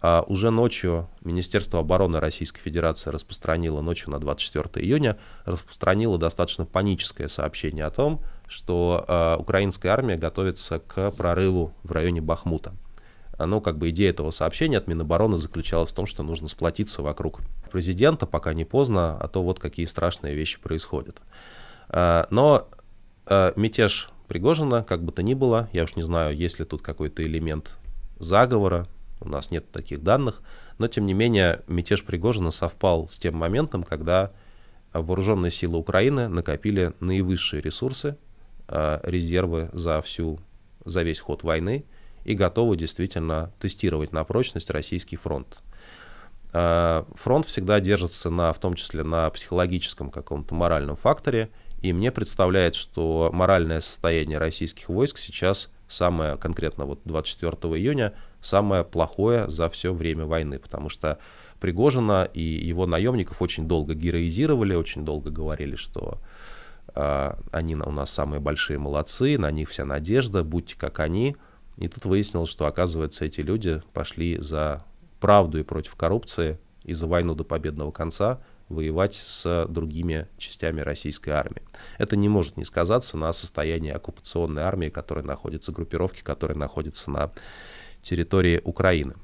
а 0.00 0.22
уже 0.26 0.50
ночью 0.50 1.08
Министерство 1.22 1.80
обороны 1.80 2.20
Российской 2.20 2.60
Федерации 2.60 3.10
распространило, 3.10 3.80
ночью 3.80 4.10
на 4.10 4.20
24 4.20 4.84
июня, 4.84 5.18
распространило 5.44 6.18
достаточно 6.18 6.64
паническое 6.64 7.28
сообщение 7.28 7.84
о 7.84 7.90
том, 7.90 8.22
что 8.46 9.04
э, 9.06 9.36
украинская 9.38 9.92
армия 9.92 10.16
готовится 10.16 10.78
к 10.78 11.10
прорыву 11.12 11.72
в 11.82 11.92
районе 11.92 12.20
Бахмута. 12.20 12.74
Ну, 13.38 13.60
как 13.60 13.78
бы 13.78 13.90
идея 13.90 14.10
этого 14.10 14.32
сообщения 14.32 14.78
от 14.78 14.88
Минобороны 14.88 15.36
заключалась 15.36 15.90
в 15.90 15.94
том, 15.94 16.06
что 16.06 16.24
нужно 16.24 16.48
сплотиться 16.48 17.02
вокруг 17.02 17.40
президента, 17.70 18.26
пока 18.26 18.52
не 18.52 18.64
поздно, 18.64 19.16
а 19.16 19.28
то 19.28 19.44
вот 19.44 19.60
какие 19.60 19.86
страшные 19.86 20.34
вещи 20.34 20.60
происходят. 20.60 21.22
Э, 21.88 22.24
но 22.30 22.68
э, 23.26 23.52
мятеж 23.56 24.10
Пригожина, 24.28 24.84
как 24.84 25.02
бы 25.02 25.10
то 25.10 25.22
ни 25.22 25.34
было, 25.34 25.70
я 25.72 25.84
уж 25.84 25.96
не 25.96 26.02
знаю, 26.02 26.36
есть 26.36 26.58
ли 26.58 26.64
тут 26.64 26.82
какой-то 26.82 27.22
элемент 27.22 27.76
заговора, 28.18 28.86
у 29.20 29.28
нас 29.28 29.50
нет 29.50 29.70
таких 29.70 30.02
данных, 30.02 30.42
но 30.78 30.88
тем 30.88 31.06
не 31.06 31.14
менее 31.14 31.62
мятеж 31.66 32.04
Пригожина 32.04 32.50
совпал 32.50 33.08
с 33.08 33.18
тем 33.18 33.34
моментом, 33.36 33.82
когда 33.82 34.32
вооруженные 34.92 35.50
силы 35.50 35.78
Украины 35.78 36.28
накопили 36.28 36.92
наивысшие 37.00 37.60
ресурсы, 37.60 38.16
э, 38.68 39.00
резервы 39.02 39.70
за, 39.72 40.00
всю, 40.00 40.40
за 40.84 41.02
весь 41.02 41.20
ход 41.20 41.42
войны 41.42 41.84
и 42.24 42.34
готовы 42.34 42.76
действительно 42.76 43.52
тестировать 43.60 44.12
на 44.12 44.24
прочность 44.24 44.70
российский 44.70 45.16
фронт. 45.16 45.58
Э, 46.52 47.04
фронт 47.14 47.46
всегда 47.46 47.80
держится 47.80 48.30
на, 48.30 48.52
в 48.52 48.58
том 48.58 48.74
числе 48.74 49.02
на 49.02 49.28
психологическом 49.30 50.10
каком-то 50.10 50.54
моральном 50.54 50.96
факторе, 50.96 51.50
и 51.80 51.92
мне 51.92 52.10
представляет, 52.10 52.74
что 52.74 53.30
моральное 53.32 53.80
состояние 53.80 54.38
российских 54.38 54.88
войск 54.88 55.18
сейчас 55.18 55.70
самое 55.86 56.36
конкретно 56.36 56.84
вот 56.84 57.00
24 57.04 57.52
июня, 57.74 58.14
самое 58.40 58.84
плохое 58.84 59.48
за 59.48 59.68
все 59.68 59.92
время 59.92 60.24
войны, 60.24 60.58
потому 60.58 60.88
что 60.88 61.18
Пригожина 61.60 62.28
и 62.32 62.40
его 62.40 62.86
наемников 62.86 63.42
очень 63.42 63.66
долго 63.66 63.94
героизировали, 63.94 64.74
очень 64.74 65.04
долго 65.04 65.30
говорили, 65.30 65.74
что 65.74 66.18
э, 66.94 67.32
они 67.50 67.74
у 67.74 67.90
нас 67.90 68.12
самые 68.12 68.40
большие 68.40 68.78
молодцы, 68.78 69.38
на 69.38 69.50
них 69.50 69.68
вся 69.68 69.84
надежда, 69.84 70.44
будьте 70.44 70.76
как 70.78 71.00
они. 71.00 71.36
И 71.78 71.88
тут 71.88 72.04
выяснилось, 72.04 72.48
что, 72.48 72.66
оказывается, 72.66 73.24
эти 73.24 73.40
люди 73.40 73.82
пошли 73.92 74.38
за 74.38 74.84
правду 75.20 75.58
и 75.58 75.64
против 75.64 75.96
коррупции, 75.96 76.58
и 76.84 76.94
за 76.94 77.06
войну 77.06 77.34
до 77.34 77.44
победного 77.44 77.90
конца 77.90 78.40
воевать 78.68 79.14
с 79.14 79.66
другими 79.68 80.28
частями 80.36 80.80
российской 80.80 81.30
армии. 81.30 81.62
Это 81.96 82.16
не 82.16 82.28
может 82.28 82.56
не 82.56 82.64
сказаться 82.64 83.16
на 83.16 83.32
состоянии 83.32 83.90
оккупационной 83.90 84.62
армии, 84.62 84.90
которая 84.90 85.24
находится, 85.24 85.72
группировки, 85.72 86.22
которая 86.22 86.56
находится 86.56 87.10
на 87.10 87.30
территории 88.02 88.60
Украины. 88.64 89.14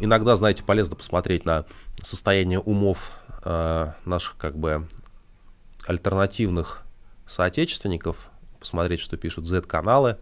Иногда, 0.00 0.36
знаете, 0.36 0.62
полезно 0.64 0.96
посмотреть 0.96 1.44
на 1.44 1.64
состояние 2.02 2.58
умов 2.58 3.12
э, 3.44 3.92
наших 4.04 4.36
как 4.36 4.56
бы 4.58 4.86
альтернативных 5.86 6.82
соотечественников, 7.26 8.30
посмотреть, 8.58 9.00
что 9.00 9.16
пишут 9.16 9.46
Z-каналы. 9.46 10.18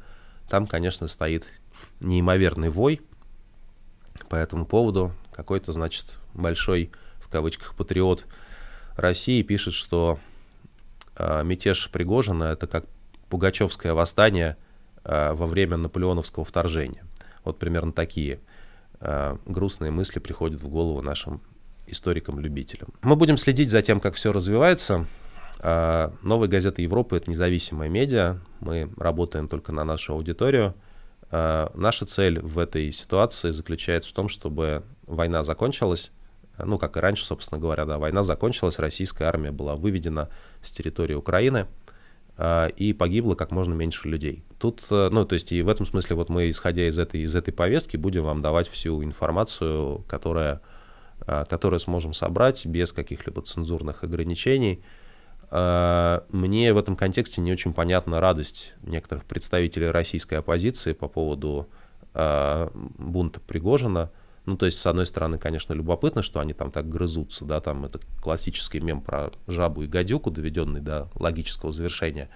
Там, 0.49 0.67
конечно, 0.67 1.09
стоит 1.09 1.49
неимоверный 2.01 2.69
вой 2.69 3.01
по 4.29 4.37
этому 4.37 4.67
поводу. 4.67 5.12
Какой-то, 5.35 5.73
значит, 5.73 6.17
большой, 6.35 6.93
в 7.17 7.29
кавычках, 7.29 7.75
патриот 7.75 8.27
России 8.97 9.43
пишет, 9.43 9.75
что 9.75 10.19
мятеж 11.45 11.91
Пригожина 11.91 12.45
это 12.45 12.67
как 12.67 12.87
Пугачевское 13.29 13.95
восстание 13.95 14.57
э, 15.05 15.33
во 15.33 15.47
время 15.47 15.79
наполеоновского 15.79 16.45
вторжения. 16.45 17.03
Вот 17.45 17.59
примерно 17.59 17.93
такие 17.93 18.41
э, 19.01 19.37
грустные 19.47 19.91
мысли 19.91 20.19
приходят 20.19 20.61
в 20.61 20.69
голову 20.69 21.01
нашим 21.01 21.41
историкам-любителям. 21.87 22.93
Мы 23.03 23.17
будем 23.17 23.39
следить 23.39 23.71
за 23.71 23.83
тем, 23.83 24.01
как 24.01 24.15
все 24.15 24.33
развивается. 24.33 25.07
Э, 25.61 26.11
Новая 26.23 26.49
газета 26.49 26.83
Европы— 26.83 27.17
это 27.19 27.31
независимая 27.31 27.89
медиа. 27.89 28.39
Мы 28.61 28.91
работаем 28.97 29.49
только 29.49 29.73
на 29.73 29.85
нашу 29.85 30.13
аудиторию. 30.13 30.75
Э, 31.31 31.69
наша 31.75 32.07
цель 32.07 32.39
в 32.41 32.59
этой 32.59 32.93
ситуации 32.93 33.51
заключается 33.51 34.11
в 34.11 34.13
том, 34.13 34.29
чтобы 34.29 34.83
война 35.07 35.43
закончилась, 35.43 36.11
ну, 36.64 36.79
как 36.79 36.96
и 36.96 37.01
раньше, 37.01 37.25
собственно 37.25 37.61
говоря, 37.61 37.85
да, 37.85 37.98
война 37.98 38.22
закончилась, 38.22 38.79
российская 38.79 39.25
армия 39.25 39.51
была 39.51 39.77
выведена 39.77 40.29
с 40.62 40.70
территории 40.70 41.14
Украины, 41.14 41.66
э, 42.37 42.70
и 42.77 42.92
погибло 42.92 43.35
как 43.35 43.51
можно 43.51 43.75
меньше 43.75 44.09
людей. 44.09 44.44
Тут, 44.59 44.83
э, 44.90 45.09
ну, 45.11 45.25
то 45.25 45.35
есть 45.35 45.53
и 45.53 45.62
в 45.62 45.68
этом 45.68 45.87
смысле 45.87 46.16
вот 46.16 46.29
мы, 46.29 46.51
исходя 46.51 46.88
из 46.88 46.98
этой, 46.98 47.22
из 47.22 47.35
этой 47.35 47.53
повестки, 47.53 47.96
будем 47.96 48.25
вам 48.25 48.42
давать 48.42 48.68
всю 48.68 49.03
информацию, 49.03 50.05
которая, 50.09 50.61
которую 51.27 51.79
сможем 51.79 52.12
собрать 52.12 52.66
без 52.66 52.92
каких-либо 52.92 53.42
цензурных 53.42 54.03
ограничений, 54.03 54.83
а, 55.55 56.25
мне 56.31 56.72
в 56.72 56.79
этом 56.79 56.96
контексте 56.96 57.42
не 57.42 57.53
очень 57.53 57.75
понятна 57.75 58.20
радость 58.20 58.72
некоторых 58.83 59.27
представителей 59.27 59.90
российской 59.90 60.37
оппозиции 60.37 60.94
по 60.94 61.09
поводу 61.09 61.68
а, 62.14 62.70
бунта 62.96 63.38
Пригожина. 63.40 64.11
Ну, 64.45 64.57
то 64.57 64.67
есть, 64.67 64.81
с 64.81 64.87
одной 64.87 65.07
стороны, 65.07 65.39
конечно, 65.39 65.73
любопытно, 65.73 66.23
что 66.23 66.41
они 66.41 66.53
там 66.53 66.73
так 66.73 66.89
грызутся, 66.89 67.45
да, 67.45 67.61
там 67.61 67.85
это 67.85 68.01
классический 68.21 68.81
мем 68.81 69.01
про 69.01 69.31
жабу 69.47 69.83
и 69.83 69.87
гадюку, 69.87 70.31
доведенный 70.31 70.81
до 70.81 71.09
логического 71.15 71.73
завершения. 71.73 72.29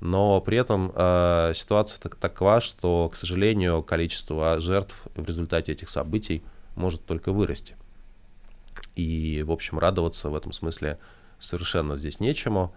Но 0.00 0.40
при 0.40 0.56
этом 0.56 0.92
э, 0.94 1.52
ситуация 1.54 2.00
так, 2.00 2.14
такова, 2.14 2.60
что, 2.60 3.08
к 3.08 3.16
сожалению, 3.16 3.82
количество 3.82 4.60
жертв 4.60 5.02
в 5.14 5.26
результате 5.26 5.72
этих 5.72 5.90
событий 5.90 6.42
может 6.76 7.04
только 7.04 7.32
вырасти. 7.32 7.76
И, 8.94 9.42
в 9.44 9.50
общем, 9.50 9.78
радоваться 9.78 10.30
в 10.30 10.36
этом 10.36 10.52
смысле 10.52 10.98
совершенно 11.38 11.96
здесь 11.96 12.20
нечему. 12.20 12.72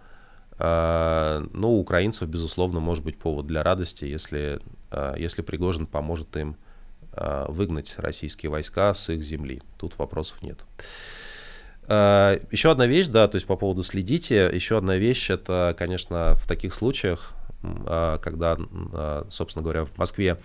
А, 0.58 1.46
ну, 1.52 1.72
у 1.72 1.80
украинцев, 1.80 2.28
безусловно, 2.28 2.80
может 2.80 3.04
быть 3.04 3.18
повод 3.18 3.46
для 3.46 3.62
радости, 3.62 4.04
если, 4.04 4.60
а, 4.90 5.16
если 5.16 5.42
Пригожин 5.42 5.86
поможет 5.86 6.36
им 6.36 6.56
выгнать 7.48 7.94
российские 7.98 8.50
войска 8.50 8.94
с 8.94 9.10
их 9.10 9.22
земли. 9.22 9.62
Тут 9.78 9.98
вопросов 9.98 10.42
нет. 10.42 10.58
Еще 11.86 12.70
одна 12.70 12.86
вещь, 12.86 13.08
да, 13.08 13.28
то 13.28 13.36
есть 13.36 13.46
по 13.46 13.56
поводу 13.56 13.82
следите, 13.82 14.50
еще 14.52 14.78
одна 14.78 14.96
вещь, 14.96 15.30
это, 15.30 15.74
конечно, 15.78 16.34
в 16.34 16.46
таких 16.46 16.72
случаях, 16.72 17.34
когда, 17.62 18.56
собственно 19.28 19.62
говоря, 19.62 19.84
в 19.84 19.98
Москве 19.98 20.38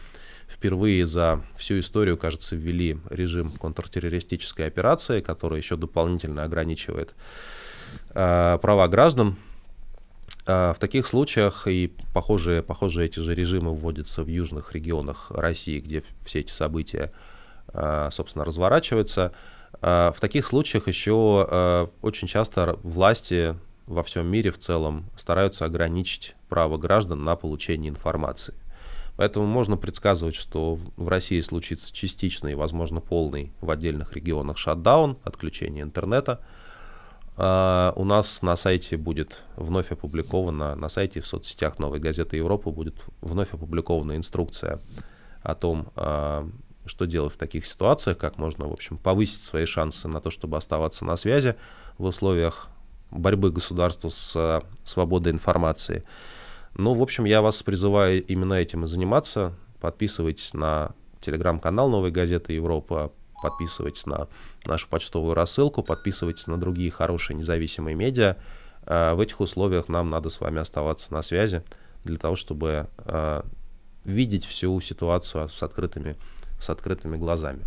впервые 0.49 1.05
за 1.05 1.41
всю 1.55 1.79
историю, 1.79 2.17
кажется, 2.17 2.57
ввели 2.57 2.99
режим 3.09 3.51
контртеррористической 3.51 4.67
операции, 4.67 5.21
который 5.21 5.59
еще 5.59 5.77
дополнительно 5.77 6.43
ограничивает 6.43 7.15
Э, 8.13 8.57
права 8.61 8.87
граждан. 8.87 9.35
Э, 10.49 10.73
в 10.75 10.79
таких 10.79 11.05
случаях 11.05 11.67
и 11.67 11.93
похожие, 12.11 12.63
похожие 12.63 13.05
эти 13.05 13.19
же 13.19 13.35
режимы 13.35 13.75
вводятся 13.75 14.23
в 14.23 14.27
южных 14.27 14.73
регионах 14.73 15.29
России, 15.29 15.79
где 15.79 16.03
все 16.25 16.39
эти 16.39 16.49
события, 16.49 17.11
э, 17.71 18.09
собственно, 18.11 18.45
разворачиваются. 18.45 19.31
В 19.81 20.15
таких 20.19 20.47
случаях 20.47 20.87
еще 20.87 21.87
очень 22.01 22.27
часто 22.27 22.79
власти 22.81 23.55
во 23.85 24.01
всем 24.01 24.25
мире 24.25 24.49
в 24.49 24.57
целом 24.57 25.05
стараются 25.15 25.65
ограничить 25.65 26.35
право 26.49 26.77
граждан 26.77 27.23
на 27.23 27.35
получение 27.35 27.91
информации. 27.91 28.55
Поэтому 29.15 29.45
можно 29.45 29.77
предсказывать, 29.77 30.33
что 30.33 30.79
в 30.97 31.07
России 31.07 31.39
случится 31.41 31.93
частичный, 31.93 32.55
возможно, 32.55 32.99
полный 32.99 33.51
в 33.61 33.69
отдельных 33.69 34.13
регионах 34.13 34.57
шатдаун, 34.57 35.19
отключение 35.23 35.83
интернета– 35.83 36.39
Uh, 37.39 37.93
у 37.95 38.03
нас 38.03 38.41
на 38.41 38.57
сайте 38.57 38.97
будет 38.97 39.43
вновь 39.55 39.93
опубликована, 39.93 40.75
на 40.75 40.89
сайте 40.89 41.21
в 41.21 41.27
соцсетях 41.27 41.79
«Новой 41.79 41.99
газеты 41.99 42.35
Европы» 42.35 42.69
будет 42.69 42.95
вновь 43.21 43.53
опубликована 43.53 44.17
инструкция 44.17 44.77
о 45.41 45.55
том, 45.55 45.87
uh, 45.95 46.51
что 46.85 47.05
делать 47.05 47.31
в 47.31 47.37
таких 47.37 47.65
ситуациях, 47.65 48.17
как 48.17 48.37
можно, 48.37 48.67
в 48.67 48.73
общем, 48.73 48.97
повысить 48.97 49.41
свои 49.41 49.63
шансы 49.63 50.09
на 50.09 50.19
то, 50.19 50.31
чтобы 50.31 50.57
оставаться 50.57 51.05
на 51.05 51.15
связи 51.15 51.55
в 51.97 52.03
условиях 52.03 52.67
борьбы 53.09 53.51
государства 53.51 54.09
с 54.09 54.35
uh, 54.35 54.65
свободой 54.83 55.31
информации. 55.31 56.03
Ну, 56.75 56.93
в 56.93 57.01
общем, 57.01 57.23
я 57.23 57.41
вас 57.41 57.63
призываю 57.63 58.21
именно 58.25 58.55
этим 58.55 58.83
и 58.83 58.87
заниматься. 58.87 59.55
Подписывайтесь 59.79 60.53
на 60.53 60.91
телеграм-канал 61.21 61.87
«Новой 61.89 62.11
газеты 62.11 62.51
Европа», 62.51 63.13
подписывайтесь 63.41 64.05
на 64.05 64.27
нашу 64.65 64.87
почтовую 64.89 65.33
рассылку, 65.33 65.83
подписывайтесь 65.83 66.47
на 66.47 66.57
другие 66.57 66.91
хорошие 66.91 67.37
независимые 67.37 67.95
медиа. 67.95 68.37
А, 68.85 69.15
в 69.15 69.19
этих 69.19 69.39
условиях 69.39 69.87
нам 69.87 70.09
надо 70.09 70.29
с 70.29 70.39
вами 70.39 70.59
оставаться 70.59 71.13
на 71.13 71.21
связи 71.21 71.63
для 72.03 72.17
того, 72.17 72.35
чтобы 72.35 72.87
а, 72.99 73.45
видеть 74.05 74.45
всю 74.45 74.79
ситуацию 74.81 75.49
с 75.49 75.61
открытыми, 75.61 76.15
с 76.59 76.69
открытыми 76.69 77.17
глазами. 77.17 77.65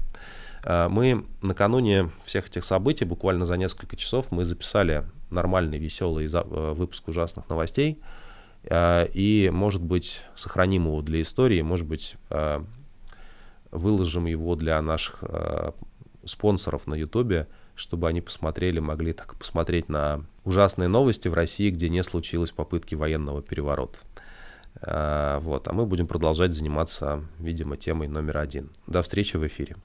А, 0.65 0.89
мы 0.89 1.25
накануне 1.41 2.11
всех 2.25 2.49
этих 2.49 2.65
событий, 2.65 3.05
буквально 3.05 3.45
за 3.45 3.57
несколько 3.57 3.97
часов, 3.97 4.31
мы 4.31 4.45
записали 4.45 5.05
нормальный, 5.31 5.79
веселый 5.79 6.29
выпуск 6.29 7.09
ужасных 7.09 7.49
новостей. 7.49 7.99
И, 8.71 9.51
может 9.53 9.83
быть, 9.83 10.23
сохраним 10.37 10.85
его 10.85 11.03
для 11.03 11.23
истории, 11.23 11.63
может 11.63 11.87
быть, 11.87 12.17
выложим 13.73 14.27
его 14.27 14.55
для 14.55 14.81
наших 14.81 15.19
э, 15.23 15.73
спонсоров 16.25 16.87
на 16.87 16.95
Ютубе, 16.95 17.49
чтобы 17.75 18.07
они 18.09 18.21
посмотрели, 18.21 18.79
могли 18.79 19.13
так 19.13 19.35
посмотреть 19.37 19.89
на 19.89 20.25
ужасные 20.45 20.89
новости 20.89 21.29
в 21.29 21.35
России, 21.35 21.71
где 21.71 21.89
не 21.89 22.03
случилось 22.03 22.51
попытки 22.51 22.95
военного 22.95 23.43
переворота. 23.43 23.99
Э, 24.81 25.39
вот, 25.41 25.67
а 25.69 25.73
мы 25.73 25.87
будем 25.87 26.07
продолжать 26.07 26.53
заниматься, 26.53 27.25
видимо, 27.39 27.77
темой 27.77 28.09
номер 28.09 28.39
один. 28.39 28.71
До 28.87 29.03
встречи 29.03 29.37
в 29.37 29.47
эфире. 29.47 29.77